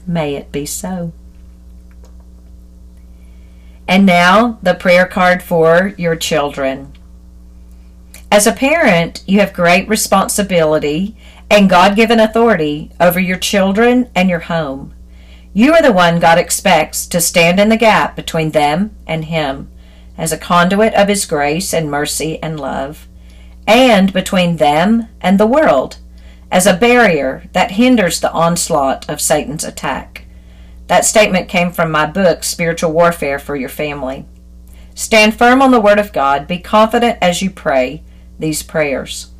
May 0.07 0.35
it 0.35 0.51
be 0.51 0.65
so. 0.65 1.11
And 3.87 4.05
now, 4.05 4.57
the 4.63 4.73
prayer 4.73 5.05
card 5.05 5.43
for 5.43 5.93
your 5.97 6.15
children. 6.15 6.93
As 8.31 8.47
a 8.47 8.51
parent, 8.51 9.23
you 9.27 9.39
have 9.39 9.53
great 9.53 9.87
responsibility 9.87 11.15
and 11.49 11.69
God 11.69 11.95
given 11.95 12.19
authority 12.19 12.91
over 12.99 13.19
your 13.19 13.37
children 13.37 14.09
and 14.15 14.29
your 14.29 14.39
home. 14.39 14.93
You 15.53 15.73
are 15.73 15.81
the 15.81 15.93
one 15.93 16.19
God 16.19 16.37
expects 16.37 17.05
to 17.07 17.21
stand 17.21 17.59
in 17.59 17.69
the 17.69 17.77
gap 17.77 18.15
between 18.15 18.51
them 18.51 18.95
and 19.07 19.25
Him 19.25 19.71
as 20.17 20.31
a 20.31 20.37
conduit 20.37 20.93
of 20.95 21.07
His 21.07 21.25
grace 21.25 21.73
and 21.73 21.89
mercy 21.89 22.41
and 22.41 22.59
love, 22.59 23.07
and 23.67 24.11
between 24.11 24.57
them 24.57 25.07
and 25.21 25.39
the 25.39 25.47
world 25.47 25.97
as 26.51 26.65
a 26.65 26.77
barrier 26.77 27.49
that 27.53 27.71
hinders 27.71 28.19
the 28.19 28.31
onslaught 28.31 29.09
of 29.09 29.21
Satan's 29.21 29.63
attack. 29.63 30.25
That 30.87 31.05
statement 31.05 31.49
came 31.49 31.71
from 31.71 31.91
my 31.91 32.05
book, 32.05 32.43
Spiritual 32.43 32.91
Warfare 32.91 33.39
for 33.39 33.55
Your 33.55 33.69
Family. 33.69 34.25
Stand 34.93 35.35
firm 35.35 35.61
on 35.61 35.71
the 35.71 35.81
Word 35.81 35.99
of 35.99 36.13
God. 36.13 36.47
Be 36.47 36.59
confident 36.59 37.17
as 37.21 37.41
you 37.41 37.49
pray 37.49 38.03
these 38.39 38.63
prayers. 38.63 39.31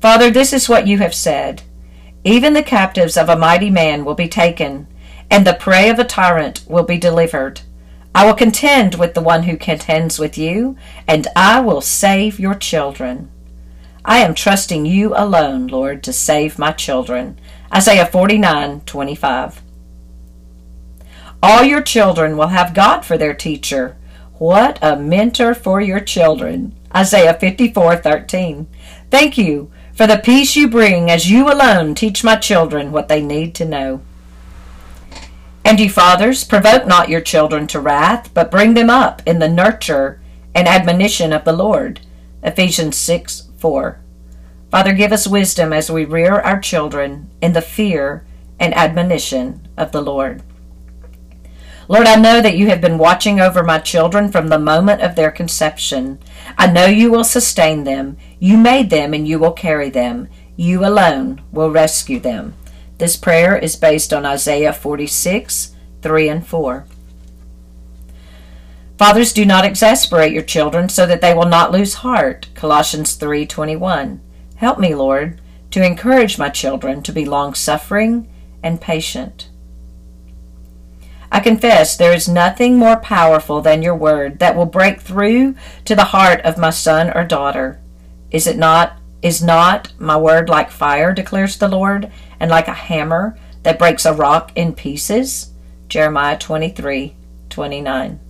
Father, 0.00 0.30
this 0.30 0.52
is 0.52 0.68
what 0.68 0.86
you 0.86 0.98
have 0.98 1.14
said. 1.14 1.62
Even 2.24 2.52
the 2.52 2.62
captives 2.62 3.16
of 3.16 3.28
a 3.28 3.36
mighty 3.36 3.70
man 3.70 4.04
will 4.04 4.14
be 4.14 4.28
taken, 4.28 4.86
and 5.30 5.46
the 5.46 5.54
prey 5.54 5.90
of 5.90 5.98
a 5.98 6.04
tyrant 6.04 6.64
will 6.66 6.84
be 6.84 6.98
delivered. 6.98 7.60
I 8.14 8.24
will 8.24 8.34
contend 8.34 8.94
with 8.94 9.14
the 9.14 9.20
one 9.20 9.42
who 9.42 9.56
contends 9.56 10.18
with 10.18 10.38
you, 10.38 10.76
and 11.06 11.28
I 11.36 11.60
will 11.60 11.80
save 11.80 12.40
your 12.40 12.54
children. 12.54 13.30
I 14.06 14.18
am 14.18 14.36
trusting 14.36 14.86
you 14.86 15.14
alone, 15.16 15.66
Lord, 15.66 16.04
to 16.04 16.12
save 16.12 16.60
my 16.60 16.70
children. 16.70 17.40
Isaiah 17.74 18.06
49 18.06 18.82
25. 18.82 19.62
All 21.42 21.64
your 21.64 21.82
children 21.82 22.36
will 22.36 22.46
have 22.48 22.72
God 22.72 23.04
for 23.04 23.18
their 23.18 23.34
teacher. 23.34 23.96
What 24.38 24.78
a 24.80 24.94
mentor 24.94 25.54
for 25.54 25.80
your 25.80 25.98
children. 25.98 26.72
Isaiah 26.94 27.34
54 27.34 27.96
13. 27.96 28.68
Thank 29.10 29.36
you 29.36 29.72
for 29.92 30.06
the 30.06 30.18
peace 30.18 30.54
you 30.54 30.68
bring 30.68 31.10
as 31.10 31.28
you 31.28 31.50
alone 31.50 31.96
teach 31.96 32.22
my 32.22 32.36
children 32.36 32.92
what 32.92 33.08
they 33.08 33.20
need 33.20 33.56
to 33.56 33.64
know. 33.64 34.02
And 35.64 35.80
you 35.80 35.90
fathers, 35.90 36.44
provoke 36.44 36.86
not 36.86 37.08
your 37.08 37.20
children 37.20 37.66
to 37.68 37.80
wrath, 37.80 38.32
but 38.32 38.52
bring 38.52 38.74
them 38.74 38.88
up 38.88 39.20
in 39.26 39.40
the 39.40 39.48
nurture 39.48 40.20
and 40.54 40.68
admonition 40.68 41.32
of 41.32 41.44
the 41.44 41.52
Lord. 41.52 42.02
Ephesians 42.44 42.96
6 42.96 43.45
4. 43.58 44.00
Father, 44.70 44.92
give 44.92 45.12
us 45.12 45.26
wisdom 45.26 45.72
as 45.72 45.90
we 45.90 46.04
rear 46.04 46.34
our 46.40 46.60
children 46.60 47.30
in 47.40 47.52
the 47.52 47.62
fear 47.62 48.26
and 48.58 48.74
admonition 48.74 49.68
of 49.76 49.92
the 49.92 50.02
Lord. 50.02 50.42
Lord, 51.88 52.08
I 52.08 52.16
know 52.16 52.40
that 52.40 52.56
you 52.56 52.66
have 52.66 52.80
been 52.80 52.98
watching 52.98 53.38
over 53.38 53.62
my 53.62 53.78
children 53.78 54.32
from 54.32 54.48
the 54.48 54.58
moment 54.58 55.02
of 55.02 55.14
their 55.14 55.30
conception. 55.30 56.18
I 56.58 56.66
know 56.66 56.86
you 56.86 57.12
will 57.12 57.22
sustain 57.22 57.84
them. 57.84 58.16
You 58.40 58.56
made 58.56 58.90
them 58.90 59.14
and 59.14 59.26
you 59.28 59.38
will 59.38 59.52
carry 59.52 59.88
them. 59.88 60.28
You 60.56 60.84
alone 60.84 61.42
will 61.52 61.70
rescue 61.70 62.18
them. 62.18 62.54
This 62.98 63.16
prayer 63.16 63.56
is 63.56 63.76
based 63.76 64.12
on 64.12 64.26
Isaiah 64.26 64.72
46, 64.72 65.76
3 66.02 66.28
and 66.28 66.46
4. 66.46 66.86
Fathers, 68.98 69.34
do 69.34 69.44
not 69.44 69.66
exasperate 69.66 70.32
your 70.32 70.42
children 70.42 70.88
so 70.88 71.04
that 71.04 71.20
they 71.20 71.34
will 71.34 71.46
not 71.46 71.70
lose 71.70 71.94
heart. 71.94 72.48
Colossians 72.54 73.14
3:21. 73.14 74.20
Help 74.56 74.78
me, 74.78 74.94
Lord, 74.94 75.38
to 75.70 75.84
encourage 75.84 76.38
my 76.38 76.48
children 76.48 77.02
to 77.02 77.12
be 77.12 77.26
long-suffering 77.26 78.26
and 78.62 78.80
patient. 78.80 79.48
I 81.30 81.40
confess 81.40 81.96
there 81.96 82.14
is 82.14 82.28
nothing 82.28 82.78
more 82.78 82.96
powerful 82.96 83.60
than 83.60 83.82
your 83.82 83.94
word 83.94 84.38
that 84.38 84.56
will 84.56 84.64
break 84.64 85.02
through 85.02 85.56
to 85.84 85.94
the 85.94 86.04
heart 86.04 86.40
of 86.42 86.56
my 86.56 86.70
son 86.70 87.12
or 87.14 87.24
daughter. 87.24 87.78
Is 88.30 88.46
it 88.46 88.56
not 88.56 88.98
is 89.20 89.42
not 89.42 89.92
my 89.98 90.16
word 90.16 90.48
like 90.48 90.70
fire, 90.70 91.12
declares 91.12 91.56
the 91.56 91.68
Lord, 91.68 92.10
and 92.38 92.50
like 92.50 92.68
a 92.68 92.72
hammer 92.72 93.36
that 93.62 93.78
breaks 93.78 94.06
a 94.06 94.14
rock 94.14 94.52
in 94.54 94.74
pieces? 94.74 95.50
Jeremiah 95.88 96.38
23, 96.38 97.16
29. 97.50 98.20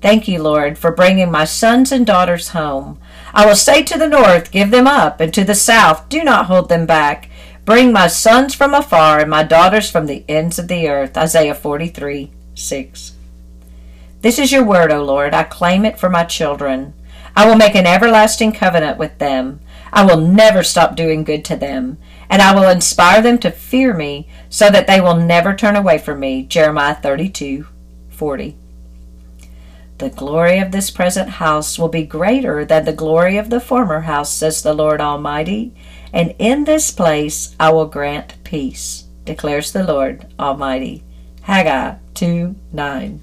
Thank 0.00 0.28
you, 0.28 0.42
Lord, 0.42 0.78
for 0.78 0.92
bringing 0.92 1.30
my 1.30 1.44
sons 1.44 1.90
and 1.90 2.06
daughters 2.06 2.48
home. 2.48 2.98
I 3.32 3.46
will 3.46 3.56
say 3.56 3.82
to 3.82 3.98
the 3.98 4.08
north, 4.08 4.50
Give 4.50 4.70
them 4.70 4.86
up, 4.86 5.20
and 5.20 5.32
to 5.34 5.44
the 5.44 5.54
south, 5.54 6.08
Do 6.08 6.22
not 6.22 6.46
hold 6.46 6.68
them 6.68 6.86
back. 6.86 7.30
Bring 7.64 7.92
my 7.92 8.06
sons 8.06 8.54
from 8.54 8.74
afar 8.74 9.20
and 9.20 9.30
my 9.30 9.42
daughters 9.42 9.90
from 9.90 10.06
the 10.06 10.24
ends 10.28 10.58
of 10.58 10.68
the 10.68 10.88
earth. 10.88 11.16
Isaiah 11.16 11.54
43, 11.54 12.30
6. 12.54 13.12
This 14.20 14.38
is 14.38 14.52
your 14.52 14.64
word, 14.64 14.92
O 14.92 15.02
Lord. 15.02 15.34
I 15.34 15.42
claim 15.42 15.84
it 15.84 15.98
for 15.98 16.08
my 16.08 16.24
children. 16.24 16.94
I 17.34 17.46
will 17.46 17.56
make 17.56 17.74
an 17.74 17.86
everlasting 17.86 18.52
covenant 18.52 18.98
with 18.98 19.18
them. 19.18 19.60
I 19.92 20.04
will 20.04 20.20
never 20.20 20.62
stop 20.62 20.94
doing 20.94 21.24
good 21.24 21.44
to 21.46 21.56
them, 21.56 21.98
and 22.28 22.42
I 22.42 22.54
will 22.54 22.68
inspire 22.68 23.22
them 23.22 23.38
to 23.38 23.50
fear 23.50 23.94
me 23.94 24.28
so 24.48 24.70
that 24.70 24.86
they 24.86 25.00
will 25.00 25.16
never 25.16 25.54
turn 25.54 25.76
away 25.76 25.98
from 25.98 26.20
me. 26.20 26.44
Jeremiah 26.44 26.94
32, 26.94 27.66
40. 28.10 28.56
The 29.98 30.10
glory 30.10 30.58
of 30.58 30.72
this 30.72 30.90
present 30.90 31.28
house 31.28 31.78
will 31.78 31.88
be 31.88 32.02
greater 32.02 32.66
than 32.66 32.84
the 32.84 32.92
glory 32.92 33.38
of 33.38 33.48
the 33.48 33.60
former 33.60 34.02
house, 34.02 34.32
says 34.32 34.62
the 34.62 34.74
Lord 34.74 35.00
Almighty, 35.00 35.72
and 36.12 36.34
in 36.38 36.64
this 36.64 36.90
place 36.90 37.56
I 37.58 37.70
will 37.70 37.86
grant 37.86 38.34
peace, 38.44 39.04
declares 39.24 39.72
the 39.72 39.84
Lord 39.84 40.26
Almighty. 40.38 41.02
Haggai 41.42 41.94
2 42.14 42.56
9. 42.72 43.20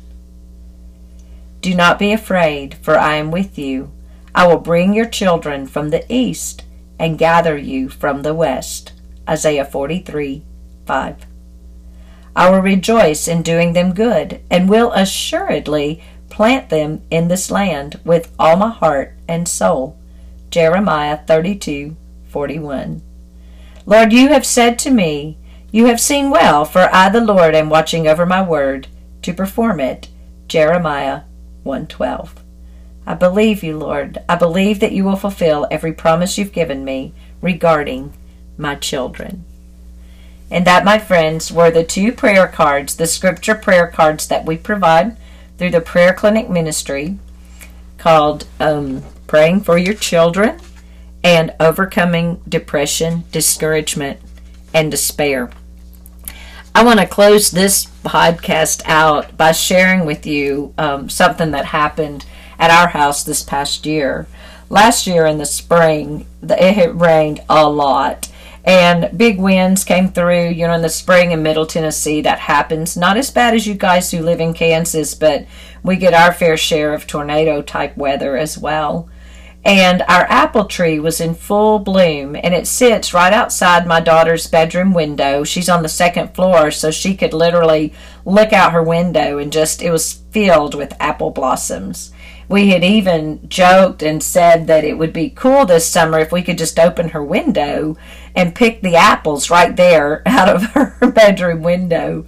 Do 1.62 1.76
not 1.76 2.00
be 2.00 2.12
afraid, 2.12 2.76
for 2.82 2.98
I 2.98 3.16
am 3.16 3.30
with 3.30 3.58
you. 3.60 3.92
I 4.34 4.48
will 4.48 4.60
bring 4.60 4.94
your 4.94 5.08
children 5.08 5.68
from 5.68 5.92
the 5.92 6.04
east 6.12 6.64
and 6.98 7.20
gather 7.20 7.56
you 7.56 7.88
from 7.88 8.24
the 8.24 8.34
west. 8.34 8.94
Isaiah 9.30 9.66
43 9.66 10.44
5. 10.88 11.26
I 12.36 12.50
will 12.50 12.62
rejoice 12.62 13.28
in 13.28 13.44
doing 13.44 13.74
them 13.74 13.94
good, 13.94 14.42
and 14.50 14.68
will 14.68 14.92
assuredly 14.94 16.02
plant 16.34 16.70
them 16.70 17.00
in 17.12 17.28
this 17.28 17.52
land 17.52 18.00
with 18.04 18.34
all 18.40 18.58
my 18.58 18.70
heart 18.72 19.14
and 19.28 19.48
soul. 19.48 19.96
Jeremiah 20.50 21.20
32 21.28 21.96
41. 22.28 23.04
Lord, 23.86 24.12
you 24.12 24.30
have 24.30 24.46
said 24.46 24.80
to 24.80 24.90
me, 24.90 25.38
You 25.72 25.86
have 25.86 26.02
seen 26.02 26.32
well, 26.32 26.66
for 26.66 26.90
I, 26.92 27.10
the 27.10 27.22
Lord, 27.22 27.54
am 27.54 27.70
watching 27.70 28.08
over 28.08 28.26
my 28.26 28.42
word 28.42 28.88
to 29.22 29.32
perform 29.32 29.80
it. 29.80 30.08
Jeremiah 30.48 31.22
112. 31.62 32.34
I 33.06 33.14
believe 33.14 33.62
you, 33.62 33.78
Lord. 33.78 34.18
I 34.28 34.36
believe 34.36 34.80
that 34.80 34.92
you 34.92 35.04
will 35.04 35.16
fulfill 35.16 35.68
every 35.70 35.94
promise 35.94 36.40
you've 36.40 36.52
given 36.52 36.84
me 36.84 37.14
regarding 37.42 38.12
my 38.58 38.74
children. 38.74 39.46
And 40.50 40.66
that, 40.66 40.84
my 40.84 40.98
friends, 40.98 41.52
were 41.52 41.70
the 41.70 41.84
two 41.84 42.12
prayer 42.12 42.48
cards, 42.48 42.96
the 42.96 43.06
scripture 43.06 43.56
prayer 43.56 43.86
cards 43.86 44.28
that 44.30 44.46
we 44.46 44.58
provide 44.58 45.16
through 45.58 45.72
the 45.72 45.82
Prayer 45.82 46.14
Clinic 46.14 46.50
Ministry 46.50 47.18
called 47.98 48.46
um, 48.60 49.04
Praying 49.28 49.62
for 49.62 49.78
Your 49.78 49.94
Children 49.94 50.60
and 51.24 51.54
overcoming 51.60 52.42
depression, 52.48 53.24
discouragement, 53.32 54.20
and 54.74 54.92
despair. 54.92 55.50
I 56.76 56.84
want 56.84 57.00
to 57.00 57.06
close 57.06 57.52
this 57.52 57.86
podcast 58.04 58.82
out 58.86 59.38
by 59.38 59.52
sharing 59.52 60.06
with 60.06 60.26
you 60.26 60.74
um, 60.78 61.08
something 61.08 61.52
that 61.52 61.66
happened 61.66 62.26
at 62.58 62.72
our 62.72 62.90
house 62.90 63.24
this 63.24 63.44
past 63.44 63.86
year. 63.86 64.28
Last 64.70 65.06
year 65.06 65.26
in 65.26 65.38
the 65.38 65.46
spring, 65.46 66.26
it 66.42 66.74
had 66.74 67.00
rained 67.00 67.42
a 67.48 67.70
lot 67.70 68.32
and 68.64 69.18
big 69.18 69.40
winds 69.40 69.84
came 69.84 70.10
through, 70.10 70.50
you 70.50 70.66
know, 70.66 70.74
in 70.74 70.82
the 70.82 70.90
spring 70.90 71.32
in 71.32 71.44
Middle 71.44 71.66
Tennessee. 71.66 72.22
That 72.22 72.40
happens. 72.40 72.96
Not 72.96 73.18
as 73.18 73.30
bad 73.30 73.54
as 73.54 73.68
you 73.68 73.74
guys 73.74 74.12
who 74.12 74.22
live 74.22 74.40
in 74.40 74.54
Kansas, 74.54 75.14
but 75.16 75.46
we 75.84 75.98
get 75.98 76.14
our 76.14 76.34
fair 76.34 76.56
share 76.56 76.94
of 76.94 77.06
tornado 77.06 77.62
type 77.62 77.98
weather 77.98 78.38
as 78.38 78.58
well. 78.58 79.10
And 79.66 80.02
our 80.04 80.26
apple 80.30 80.66
tree 80.66 81.00
was 81.00 81.22
in 81.22 81.36
full 81.36 81.80
bloom, 81.80 82.36
and 82.36 82.54
it 82.54 82.68
sits 82.68 83.14
right 83.14 83.32
outside 83.32 83.88
my 83.88 84.02
daughter's 84.02 84.48
bedroom 84.48 84.94
window. 84.94 85.46
She's 85.46 85.70
on 85.70 85.84
the 85.84 85.90
second 85.90 86.36
floor, 86.36 86.70
so 86.70 86.92
she 86.92 87.16
could 87.16 87.34
literally 87.34 87.94
look 88.26 88.52
out 88.52 88.74
her 88.74 88.84
window 88.84 89.38
and 89.38 89.54
just, 89.54 89.82
it 89.82 89.92
was 89.92 90.22
filled 90.32 90.76
with 90.76 90.94
apple 91.00 91.32
blossoms. 91.32 92.12
We 92.50 92.72
had 92.72 92.84
even 92.84 93.48
joked 93.48 94.04
and 94.04 94.22
said 94.22 94.68
that 94.68 94.84
it 94.84 94.98
would 94.98 95.14
be 95.14 95.30
cool 95.30 95.66
this 95.66 95.88
summer 95.88 96.20
if 96.20 96.34
we 96.34 96.42
could 96.42 96.58
just 96.58 96.78
open 96.78 97.10
her 97.10 97.24
window 97.24 97.96
and 98.36 98.54
pick 98.54 98.82
the 98.82 98.98
apples 98.98 99.50
right 99.50 99.74
there 99.74 100.24
out 100.28 100.50
of 100.50 100.64
her 100.74 101.10
bedroom 101.10 101.64
window. 101.64 102.26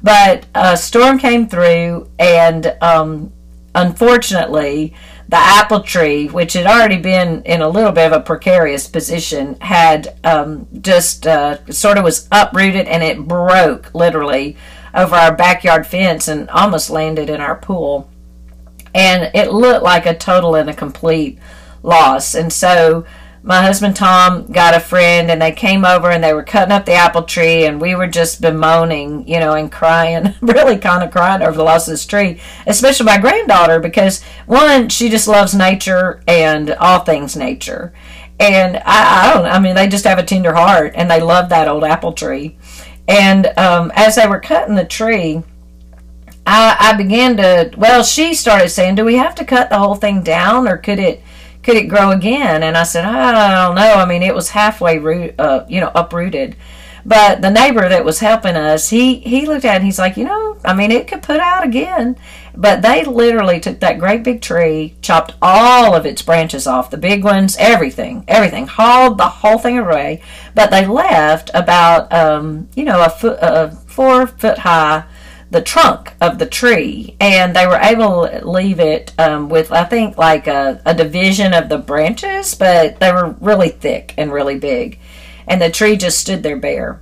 But 0.00 0.46
a 0.54 0.76
storm 0.76 1.18
came 1.18 1.48
through, 1.48 2.08
and 2.20 2.76
um, 2.80 3.32
unfortunately, 3.74 4.94
the 5.28 5.36
apple 5.36 5.80
tree, 5.80 6.26
which 6.26 6.54
had 6.54 6.66
already 6.66 6.96
been 6.96 7.42
in 7.42 7.60
a 7.60 7.68
little 7.68 7.92
bit 7.92 8.10
of 8.10 8.12
a 8.12 8.24
precarious 8.24 8.86
position, 8.86 9.60
had 9.60 10.18
um, 10.24 10.66
just 10.80 11.26
uh, 11.26 11.64
sort 11.70 11.98
of 11.98 12.04
was 12.04 12.26
uprooted 12.32 12.88
and 12.88 13.02
it 13.02 13.28
broke 13.28 13.94
literally 13.94 14.56
over 14.94 15.14
our 15.14 15.34
backyard 15.34 15.86
fence 15.86 16.28
and 16.28 16.48
almost 16.48 16.88
landed 16.88 17.28
in 17.28 17.42
our 17.42 17.56
pool. 17.56 18.10
And 18.94 19.30
it 19.34 19.52
looked 19.52 19.84
like 19.84 20.06
a 20.06 20.16
total 20.16 20.54
and 20.54 20.70
a 20.70 20.74
complete 20.74 21.38
loss. 21.82 22.34
And 22.34 22.50
so 22.50 23.04
my 23.42 23.62
husband 23.62 23.96
Tom 23.96 24.46
got 24.46 24.74
a 24.74 24.80
friend 24.80 25.30
and 25.30 25.40
they 25.40 25.52
came 25.52 25.84
over 25.84 26.10
and 26.10 26.22
they 26.22 26.32
were 26.32 26.42
cutting 26.42 26.72
up 26.72 26.84
the 26.84 26.92
apple 26.92 27.22
tree 27.22 27.64
and 27.64 27.80
we 27.80 27.94
were 27.94 28.06
just 28.06 28.40
bemoaning, 28.40 29.26
you 29.28 29.38
know, 29.38 29.54
and 29.54 29.70
crying, 29.70 30.34
really 30.40 30.76
kind 30.76 31.04
of 31.04 31.10
crying 31.10 31.42
over 31.42 31.56
the 31.56 31.62
loss 31.62 31.86
of 31.86 31.92
this 31.92 32.06
tree, 32.06 32.40
especially 32.66 33.06
my 33.06 33.18
granddaughter 33.18 33.80
because 33.80 34.22
one, 34.46 34.88
she 34.88 35.08
just 35.08 35.28
loves 35.28 35.54
nature 35.54 36.20
and 36.26 36.70
all 36.72 37.00
things 37.00 37.36
nature. 37.36 37.92
And 38.40 38.76
I, 38.84 39.30
I 39.30 39.34
don't 39.34 39.46
I 39.46 39.58
mean, 39.58 39.74
they 39.74 39.88
just 39.88 40.04
have 40.04 40.18
a 40.18 40.24
tender 40.24 40.54
heart 40.54 40.92
and 40.94 41.10
they 41.10 41.20
love 41.20 41.48
that 41.48 41.68
old 41.68 41.84
apple 41.84 42.12
tree. 42.12 42.56
And 43.06 43.46
um, 43.56 43.90
as 43.94 44.16
they 44.16 44.26
were 44.26 44.40
cutting 44.40 44.74
the 44.74 44.84
tree, 44.84 45.42
I, 46.46 46.76
I 46.78 46.96
began 46.96 47.36
to, 47.36 47.70
well, 47.76 48.02
she 48.02 48.34
started 48.34 48.70
saying, 48.70 48.94
do 48.94 49.04
we 49.04 49.16
have 49.16 49.34
to 49.36 49.44
cut 49.44 49.70
the 49.70 49.78
whole 49.78 49.94
thing 49.94 50.22
down 50.22 50.66
or 50.66 50.76
could 50.76 50.98
it, 50.98 51.22
could 51.68 51.76
it 51.76 51.88
grow 51.88 52.12
again? 52.12 52.62
And 52.62 52.78
I 52.78 52.82
said, 52.84 53.04
I 53.04 53.66
don't 53.66 53.74
know. 53.74 53.92
I 53.92 54.06
mean, 54.06 54.22
it 54.22 54.34
was 54.34 54.48
halfway 54.48 54.96
root, 54.98 55.34
uh, 55.38 55.66
you 55.68 55.82
know, 55.82 55.92
uprooted. 55.94 56.56
But 57.04 57.42
the 57.42 57.50
neighbor 57.50 57.86
that 57.86 58.06
was 58.06 58.20
helping 58.20 58.56
us, 58.56 58.88
he 58.88 59.16
he 59.16 59.46
looked 59.46 59.66
at 59.66 59.74
it 59.74 59.76
and 59.76 59.84
he's 59.84 59.98
like, 59.98 60.16
you 60.16 60.24
know, 60.24 60.56
I 60.64 60.72
mean, 60.72 60.90
it 60.90 61.06
could 61.06 61.22
put 61.22 61.40
out 61.40 61.64
again. 61.64 62.16
But 62.56 62.80
they 62.80 63.04
literally 63.04 63.60
took 63.60 63.80
that 63.80 63.98
great 63.98 64.24
big 64.24 64.40
tree, 64.40 64.96
chopped 65.02 65.34
all 65.42 65.94
of 65.94 66.06
its 66.06 66.22
branches 66.22 66.66
off, 66.66 66.90
the 66.90 66.96
big 66.96 67.22
ones, 67.22 67.54
everything, 67.58 68.24
everything, 68.26 68.66
hauled 68.66 69.18
the 69.18 69.28
whole 69.28 69.58
thing 69.58 69.78
away. 69.78 70.22
But 70.54 70.70
they 70.70 70.86
left 70.86 71.50
about, 71.52 72.10
um, 72.14 72.70
you 72.76 72.84
know, 72.84 73.04
a 73.04 73.10
foot, 73.10 73.38
a 73.42 73.72
four 73.86 74.26
foot 74.26 74.58
high 74.58 75.04
the 75.50 75.62
trunk 75.62 76.12
of 76.20 76.38
the 76.38 76.46
tree, 76.46 77.16
and 77.20 77.56
they 77.56 77.66
were 77.66 77.78
able 77.80 78.28
to 78.28 78.46
leave 78.46 78.80
it 78.80 79.12
um, 79.18 79.48
with, 79.48 79.72
I 79.72 79.84
think, 79.84 80.18
like 80.18 80.46
a, 80.46 80.82
a 80.84 80.94
division 80.94 81.54
of 81.54 81.68
the 81.68 81.78
branches, 81.78 82.54
but 82.54 83.00
they 83.00 83.10
were 83.10 83.34
really 83.40 83.70
thick 83.70 84.14
and 84.18 84.32
really 84.32 84.58
big, 84.58 84.98
and 85.46 85.60
the 85.60 85.70
tree 85.70 85.96
just 85.96 86.18
stood 86.18 86.42
there 86.42 86.58
bare. 86.58 87.00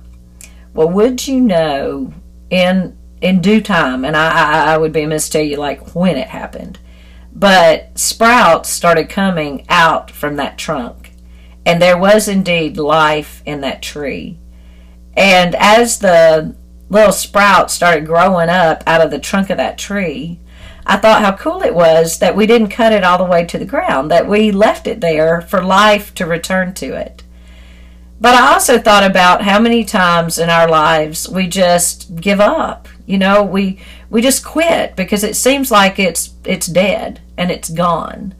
Well, 0.73 0.89
would 0.89 1.27
you 1.27 1.41
know, 1.41 2.13
in 2.49 2.97
in 3.19 3.41
due 3.41 3.61
time, 3.61 4.05
and 4.05 4.15
I, 4.15 4.29
I, 4.29 4.73
I 4.73 4.77
would 4.77 4.93
be 4.93 5.01
amiss 5.01 5.27
to 5.29 5.39
tell 5.39 5.41
you 5.41 5.57
like 5.57 5.95
when 5.95 6.17
it 6.17 6.27
happened, 6.27 6.79
but 7.33 7.97
sprouts 7.97 8.69
started 8.69 9.09
coming 9.09 9.65
out 9.69 10.09
from 10.11 10.37
that 10.37 10.57
trunk, 10.57 11.11
and 11.65 11.81
there 11.81 11.97
was 11.97 12.27
indeed 12.27 12.77
life 12.77 13.41
in 13.45 13.61
that 13.61 13.81
tree. 13.81 14.39
And 15.15 15.55
as 15.55 15.99
the 15.99 16.55
little 16.89 17.11
sprouts 17.11 17.73
started 17.73 18.05
growing 18.05 18.49
up 18.49 18.83
out 18.87 19.01
of 19.01 19.11
the 19.11 19.19
trunk 19.19 19.49
of 19.49 19.57
that 19.57 19.77
tree, 19.77 20.39
I 20.85 20.97
thought 20.97 21.21
how 21.21 21.35
cool 21.35 21.63
it 21.63 21.75
was 21.75 22.19
that 22.19 22.35
we 22.35 22.47
didn't 22.47 22.69
cut 22.69 22.93
it 22.93 23.03
all 23.03 23.17
the 23.17 23.25
way 23.25 23.43
to 23.45 23.57
the 23.57 23.65
ground, 23.65 24.09
that 24.09 24.27
we 24.27 24.51
left 24.51 24.87
it 24.87 25.01
there 25.01 25.41
for 25.41 25.61
life 25.61 26.13
to 26.15 26.25
return 26.25 26.73
to 26.75 26.93
it. 26.93 27.23
But 28.19 28.35
I 28.35 28.53
also 28.53 28.79
thought 28.79 29.03
about 29.03 29.43
how 29.43 29.59
many 29.59 29.83
times 29.83 30.39
in 30.39 30.49
our 30.49 30.67
lives 30.67 31.29
we 31.29 31.47
just 31.47 32.15
give 32.15 32.39
up. 32.39 32.87
You 33.05 33.17
know, 33.17 33.43
we 33.43 33.79
we 34.09 34.21
just 34.21 34.45
quit 34.45 34.95
because 34.95 35.23
it 35.23 35.35
seems 35.35 35.69
like 35.69 35.99
it's 35.99 36.33
it's 36.43 36.67
dead 36.67 37.19
and 37.37 37.51
it's 37.51 37.69
gone. 37.69 38.33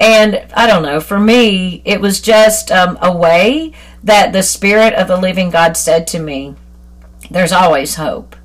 And 0.00 0.44
I 0.54 0.66
don't 0.66 0.82
know, 0.82 1.00
for 1.00 1.20
me, 1.20 1.80
it 1.84 2.00
was 2.00 2.20
just 2.20 2.72
um, 2.72 2.98
a 3.00 3.16
way 3.16 3.72
that 4.02 4.32
the 4.32 4.42
Spirit 4.42 4.92
of 4.94 5.06
the 5.06 5.16
living 5.16 5.50
God 5.50 5.76
said 5.76 6.06
to 6.08 6.18
me, 6.18 6.56
there's 7.30 7.52
always 7.52 7.96
hope. 7.96 8.36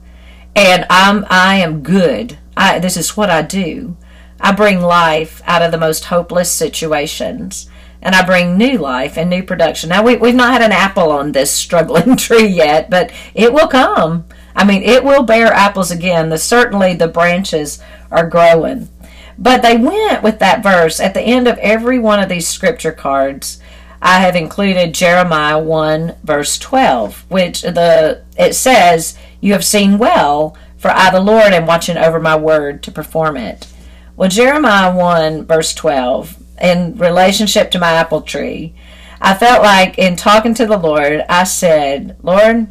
And 0.55 0.85
I'm 0.89 1.25
I 1.29 1.55
am 1.55 1.83
good. 1.83 2.37
I 2.57 2.79
this 2.79 2.97
is 2.97 3.15
what 3.15 3.29
I 3.29 3.41
do. 3.41 3.97
I 4.41 4.51
bring 4.51 4.81
life 4.81 5.41
out 5.45 5.61
of 5.61 5.71
the 5.71 5.77
most 5.77 6.05
hopeless 6.05 6.51
situations. 6.51 7.69
And 8.01 8.15
I 8.15 8.25
bring 8.25 8.57
new 8.57 8.77
life 8.77 9.17
and 9.17 9.29
new 9.29 9.43
production. 9.43 9.89
Now 9.89 10.03
we 10.03 10.15
we've 10.15 10.35
not 10.35 10.53
had 10.53 10.61
an 10.61 10.71
apple 10.71 11.11
on 11.11 11.31
this 11.31 11.51
struggling 11.51 12.15
tree 12.17 12.47
yet, 12.47 12.89
but 12.89 13.11
it 13.33 13.53
will 13.53 13.67
come. 13.67 14.25
I 14.55 14.63
mean, 14.65 14.83
it 14.83 15.03
will 15.03 15.23
bear 15.23 15.47
apples 15.47 15.91
again. 15.91 16.29
The, 16.29 16.37
certainly 16.37 16.93
the 16.93 17.07
branches 17.07 17.81
are 18.11 18.27
growing. 18.27 18.89
But 19.37 19.61
they 19.61 19.77
went 19.77 20.21
with 20.21 20.39
that 20.39 20.61
verse 20.61 20.99
at 20.99 21.13
the 21.13 21.21
end 21.21 21.47
of 21.47 21.57
every 21.59 21.97
one 21.97 22.19
of 22.19 22.27
these 22.27 22.47
scripture 22.47 22.91
cards. 22.91 23.59
I 24.01 24.19
have 24.19 24.35
included 24.35 24.93
Jeremiah 24.93 25.59
1 25.59 26.15
verse 26.23 26.57
12, 26.57 27.25
which 27.27 27.61
the 27.61 28.21
it 28.37 28.55
says, 28.55 29.15
"You 29.41 29.53
have 29.53 29.65
seen 29.65 29.97
well, 29.97 30.55
for 30.77 30.91
I 30.91 31.09
the 31.09 31.19
Lord 31.19 31.53
am 31.53 31.65
watching 31.65 31.97
over 31.97 32.19
my 32.19 32.35
word 32.35 32.81
to 32.83 32.91
perform 32.91 33.35
it." 33.35 33.67
Well, 34.15 34.29
Jeremiah 34.29 34.93
1 34.93 35.45
verse 35.45 35.73
12 35.73 36.37
in 36.61 36.95
relationship 36.97 37.71
to 37.71 37.79
my 37.79 37.91
apple 37.91 38.21
tree, 38.21 38.73
I 39.21 39.33
felt 39.33 39.63
like 39.63 39.97
in 39.97 40.15
talking 40.15 40.53
to 40.55 40.65
the 40.65 40.77
Lord, 40.77 41.25
I 41.27 41.43
said, 41.43 42.15
"Lord, 42.23 42.67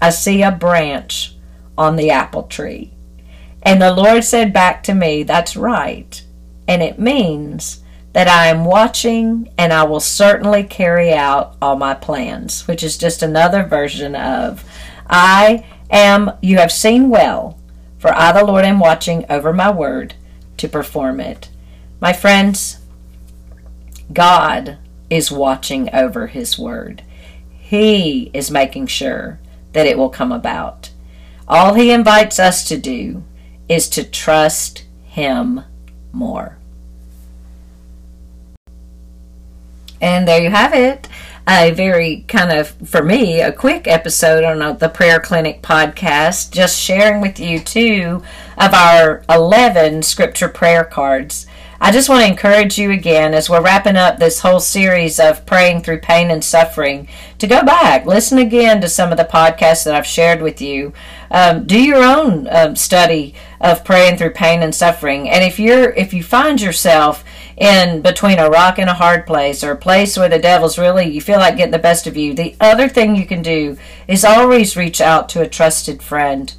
I 0.00 0.10
see 0.10 0.42
a 0.42 0.50
branch 0.50 1.34
on 1.78 1.96
the 1.96 2.10
apple 2.10 2.44
tree." 2.44 2.92
And 3.62 3.80
the 3.80 3.92
Lord 3.92 4.24
said 4.24 4.52
back 4.52 4.82
to 4.84 4.94
me, 4.94 5.22
"That's 5.22 5.56
right." 5.56 6.22
And 6.68 6.82
it 6.82 6.98
means 6.98 7.82
that 8.16 8.28
I 8.28 8.46
am 8.46 8.64
watching 8.64 9.52
and 9.58 9.74
I 9.74 9.84
will 9.84 10.00
certainly 10.00 10.64
carry 10.64 11.12
out 11.12 11.54
all 11.60 11.76
my 11.76 11.92
plans, 11.92 12.66
which 12.66 12.82
is 12.82 12.96
just 12.96 13.22
another 13.22 13.62
version 13.62 14.14
of 14.16 14.64
I 15.06 15.66
am, 15.90 16.30
you 16.40 16.56
have 16.56 16.72
seen 16.72 17.10
well, 17.10 17.60
for 17.98 18.14
I, 18.14 18.32
the 18.32 18.42
Lord, 18.42 18.64
am 18.64 18.80
watching 18.80 19.26
over 19.28 19.52
my 19.52 19.70
word 19.70 20.14
to 20.56 20.66
perform 20.66 21.20
it. 21.20 21.50
My 22.00 22.14
friends, 22.14 22.78
God 24.10 24.78
is 25.10 25.30
watching 25.30 25.94
over 25.94 26.28
his 26.28 26.58
word. 26.58 27.02
He 27.50 28.30
is 28.32 28.50
making 28.50 28.86
sure 28.86 29.40
that 29.74 29.86
it 29.86 29.98
will 29.98 30.08
come 30.08 30.32
about. 30.32 30.88
All 31.46 31.74
he 31.74 31.90
invites 31.90 32.38
us 32.38 32.66
to 32.68 32.78
do 32.78 33.24
is 33.68 33.90
to 33.90 34.02
trust 34.02 34.86
him 35.04 35.64
more. 36.12 36.56
And 40.00 40.26
there 40.26 40.42
you 40.42 40.50
have 40.50 40.74
it. 40.74 41.08
A 41.48 41.70
very 41.70 42.24
kind 42.26 42.50
of, 42.50 42.70
for 42.88 43.02
me, 43.02 43.40
a 43.40 43.52
quick 43.52 43.86
episode 43.86 44.42
on 44.42 44.78
the 44.78 44.88
Prayer 44.88 45.20
Clinic 45.20 45.62
podcast, 45.62 46.50
just 46.50 46.78
sharing 46.78 47.20
with 47.20 47.38
you 47.38 47.60
two 47.60 48.22
of 48.58 48.74
our 48.74 49.22
11 49.28 50.02
scripture 50.02 50.48
prayer 50.48 50.82
cards. 50.82 51.46
I 51.80 51.92
just 51.92 52.08
want 52.08 52.22
to 52.22 52.30
encourage 52.30 52.78
you 52.78 52.90
again 52.90 53.34
as 53.34 53.50
we're 53.50 53.62
wrapping 53.62 53.96
up 53.96 54.18
this 54.18 54.40
whole 54.40 54.60
series 54.60 55.20
of 55.20 55.44
praying 55.44 55.82
through 55.82 56.00
pain 56.00 56.30
and 56.30 56.42
suffering 56.42 57.06
to 57.38 57.46
go 57.46 57.62
back, 57.62 58.06
listen 58.06 58.38
again 58.38 58.80
to 58.80 58.88
some 58.88 59.10
of 59.10 59.18
the 59.18 59.24
podcasts 59.24 59.84
that 59.84 59.94
I've 59.94 60.06
shared 60.06 60.40
with 60.40 60.62
you. 60.62 60.94
Um, 61.30 61.66
do 61.66 61.78
your 61.78 62.02
own 62.02 62.48
um, 62.50 62.76
study 62.76 63.34
of 63.60 63.84
praying 63.84 64.16
through 64.16 64.30
pain 64.30 64.62
and 64.62 64.74
suffering. 64.74 65.28
And 65.28 65.44
if 65.44 65.58
you're 65.58 65.90
if 65.90 66.14
you 66.14 66.22
find 66.22 66.60
yourself 66.60 67.24
in 67.56 68.02
between 68.02 68.38
a 68.38 68.50
rock 68.50 68.78
and 68.78 68.90
a 68.90 68.94
hard 68.94 69.26
place 69.26 69.64
or 69.64 69.72
a 69.72 69.76
place 69.76 70.16
where 70.16 70.28
the 70.28 70.38
devil's 70.38 70.78
really 70.78 71.06
you 71.06 71.20
feel 71.20 71.38
like 71.38 71.56
getting 71.56 71.72
the 71.72 71.78
best 71.78 72.06
of 72.06 72.16
you 72.16 72.34
the 72.34 72.54
other 72.60 72.88
thing 72.88 73.16
you 73.16 73.26
can 73.26 73.40
do 73.40 73.76
is 74.06 74.24
always 74.24 74.76
reach 74.76 75.00
out 75.00 75.28
to 75.28 75.40
a 75.40 75.48
trusted 75.48 76.02
friend 76.02 76.54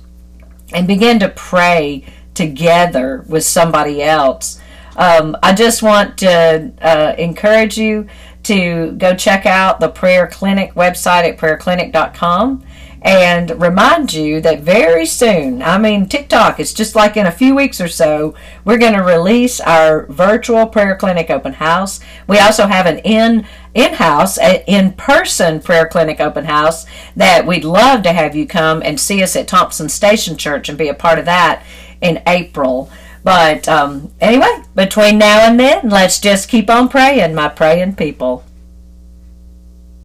and 0.74 0.88
begin 0.88 1.20
to 1.20 1.30
pray 1.30 2.04
together 2.34 3.24
with 3.28 3.44
somebody 3.44 4.04
else. 4.04 4.60
Um, 4.96 5.38
i 5.44 5.54
just 5.54 5.84
want 5.84 6.18
to 6.20 6.74
uh, 6.82 7.16
encourage 7.18 7.78
you 7.78 8.08
to 8.44 8.94
go 8.94 9.16
check 9.16 9.46
out 9.46 9.80
the 9.80 9.90
prayer 9.90 10.28
clinic 10.28 10.74
website 10.74 11.30
at 11.30 11.38
prayerclinic.com 11.38 12.64
and 13.02 13.62
remind 13.62 14.14
you 14.14 14.42
that 14.42 14.62
very 14.62 15.06
soon, 15.06 15.62
I 15.62 15.78
mean, 15.78 16.08
TikTok, 16.08 16.60
it's 16.60 16.74
just 16.74 16.96
like 16.96 17.16
in 17.16 17.28
a 17.28 17.32
few 17.32 17.56
weeks 17.56 17.80
or 17.80 17.88
so, 17.88 18.34
we're 18.66 18.78
going 18.78 18.94
to 18.94 19.04
release 19.04 19.60
our 19.60 20.06
virtual 20.08 20.66
prayer 20.66 20.96
clinic 20.96 21.30
open 21.30 21.54
house. 21.54 22.00
We 22.28 22.40
also 22.40 22.68
have 22.68 22.86
an 22.86 23.00
in 23.00 23.46
in 23.74 23.94
house, 23.94 24.40
in 24.40 24.94
person 24.94 25.62
prayer 25.62 25.88
clinic 25.88 26.20
open 26.20 26.46
house 26.46 26.88
that 27.16 27.46
we'd 27.46 27.64
love 27.64 28.02
to 28.04 28.14
have 28.14 28.36
you 28.36 28.48
come 28.48 28.82
and 28.82 29.00
see 29.00 29.22
us 29.22 29.36
at 29.36 29.48
Thompson 29.48 29.88
Station 29.88 30.36
Church 30.36 30.68
and 30.68 30.78
be 30.78 30.88
a 30.88 30.96
part 30.96 31.20
of 31.20 31.26
that 31.26 31.64
in 32.02 32.24
April. 32.26 32.90
But 33.24 33.68
um, 33.68 34.12
anyway, 34.20 34.64
between 34.74 35.18
now 35.18 35.42
and 35.42 35.60
then, 35.60 35.90
let's 35.90 36.20
just 36.20 36.50
keep 36.50 36.70
on 36.70 36.90
praying, 36.90 37.36
my 37.36 37.50
praying 37.50 37.98
people. 37.98 38.44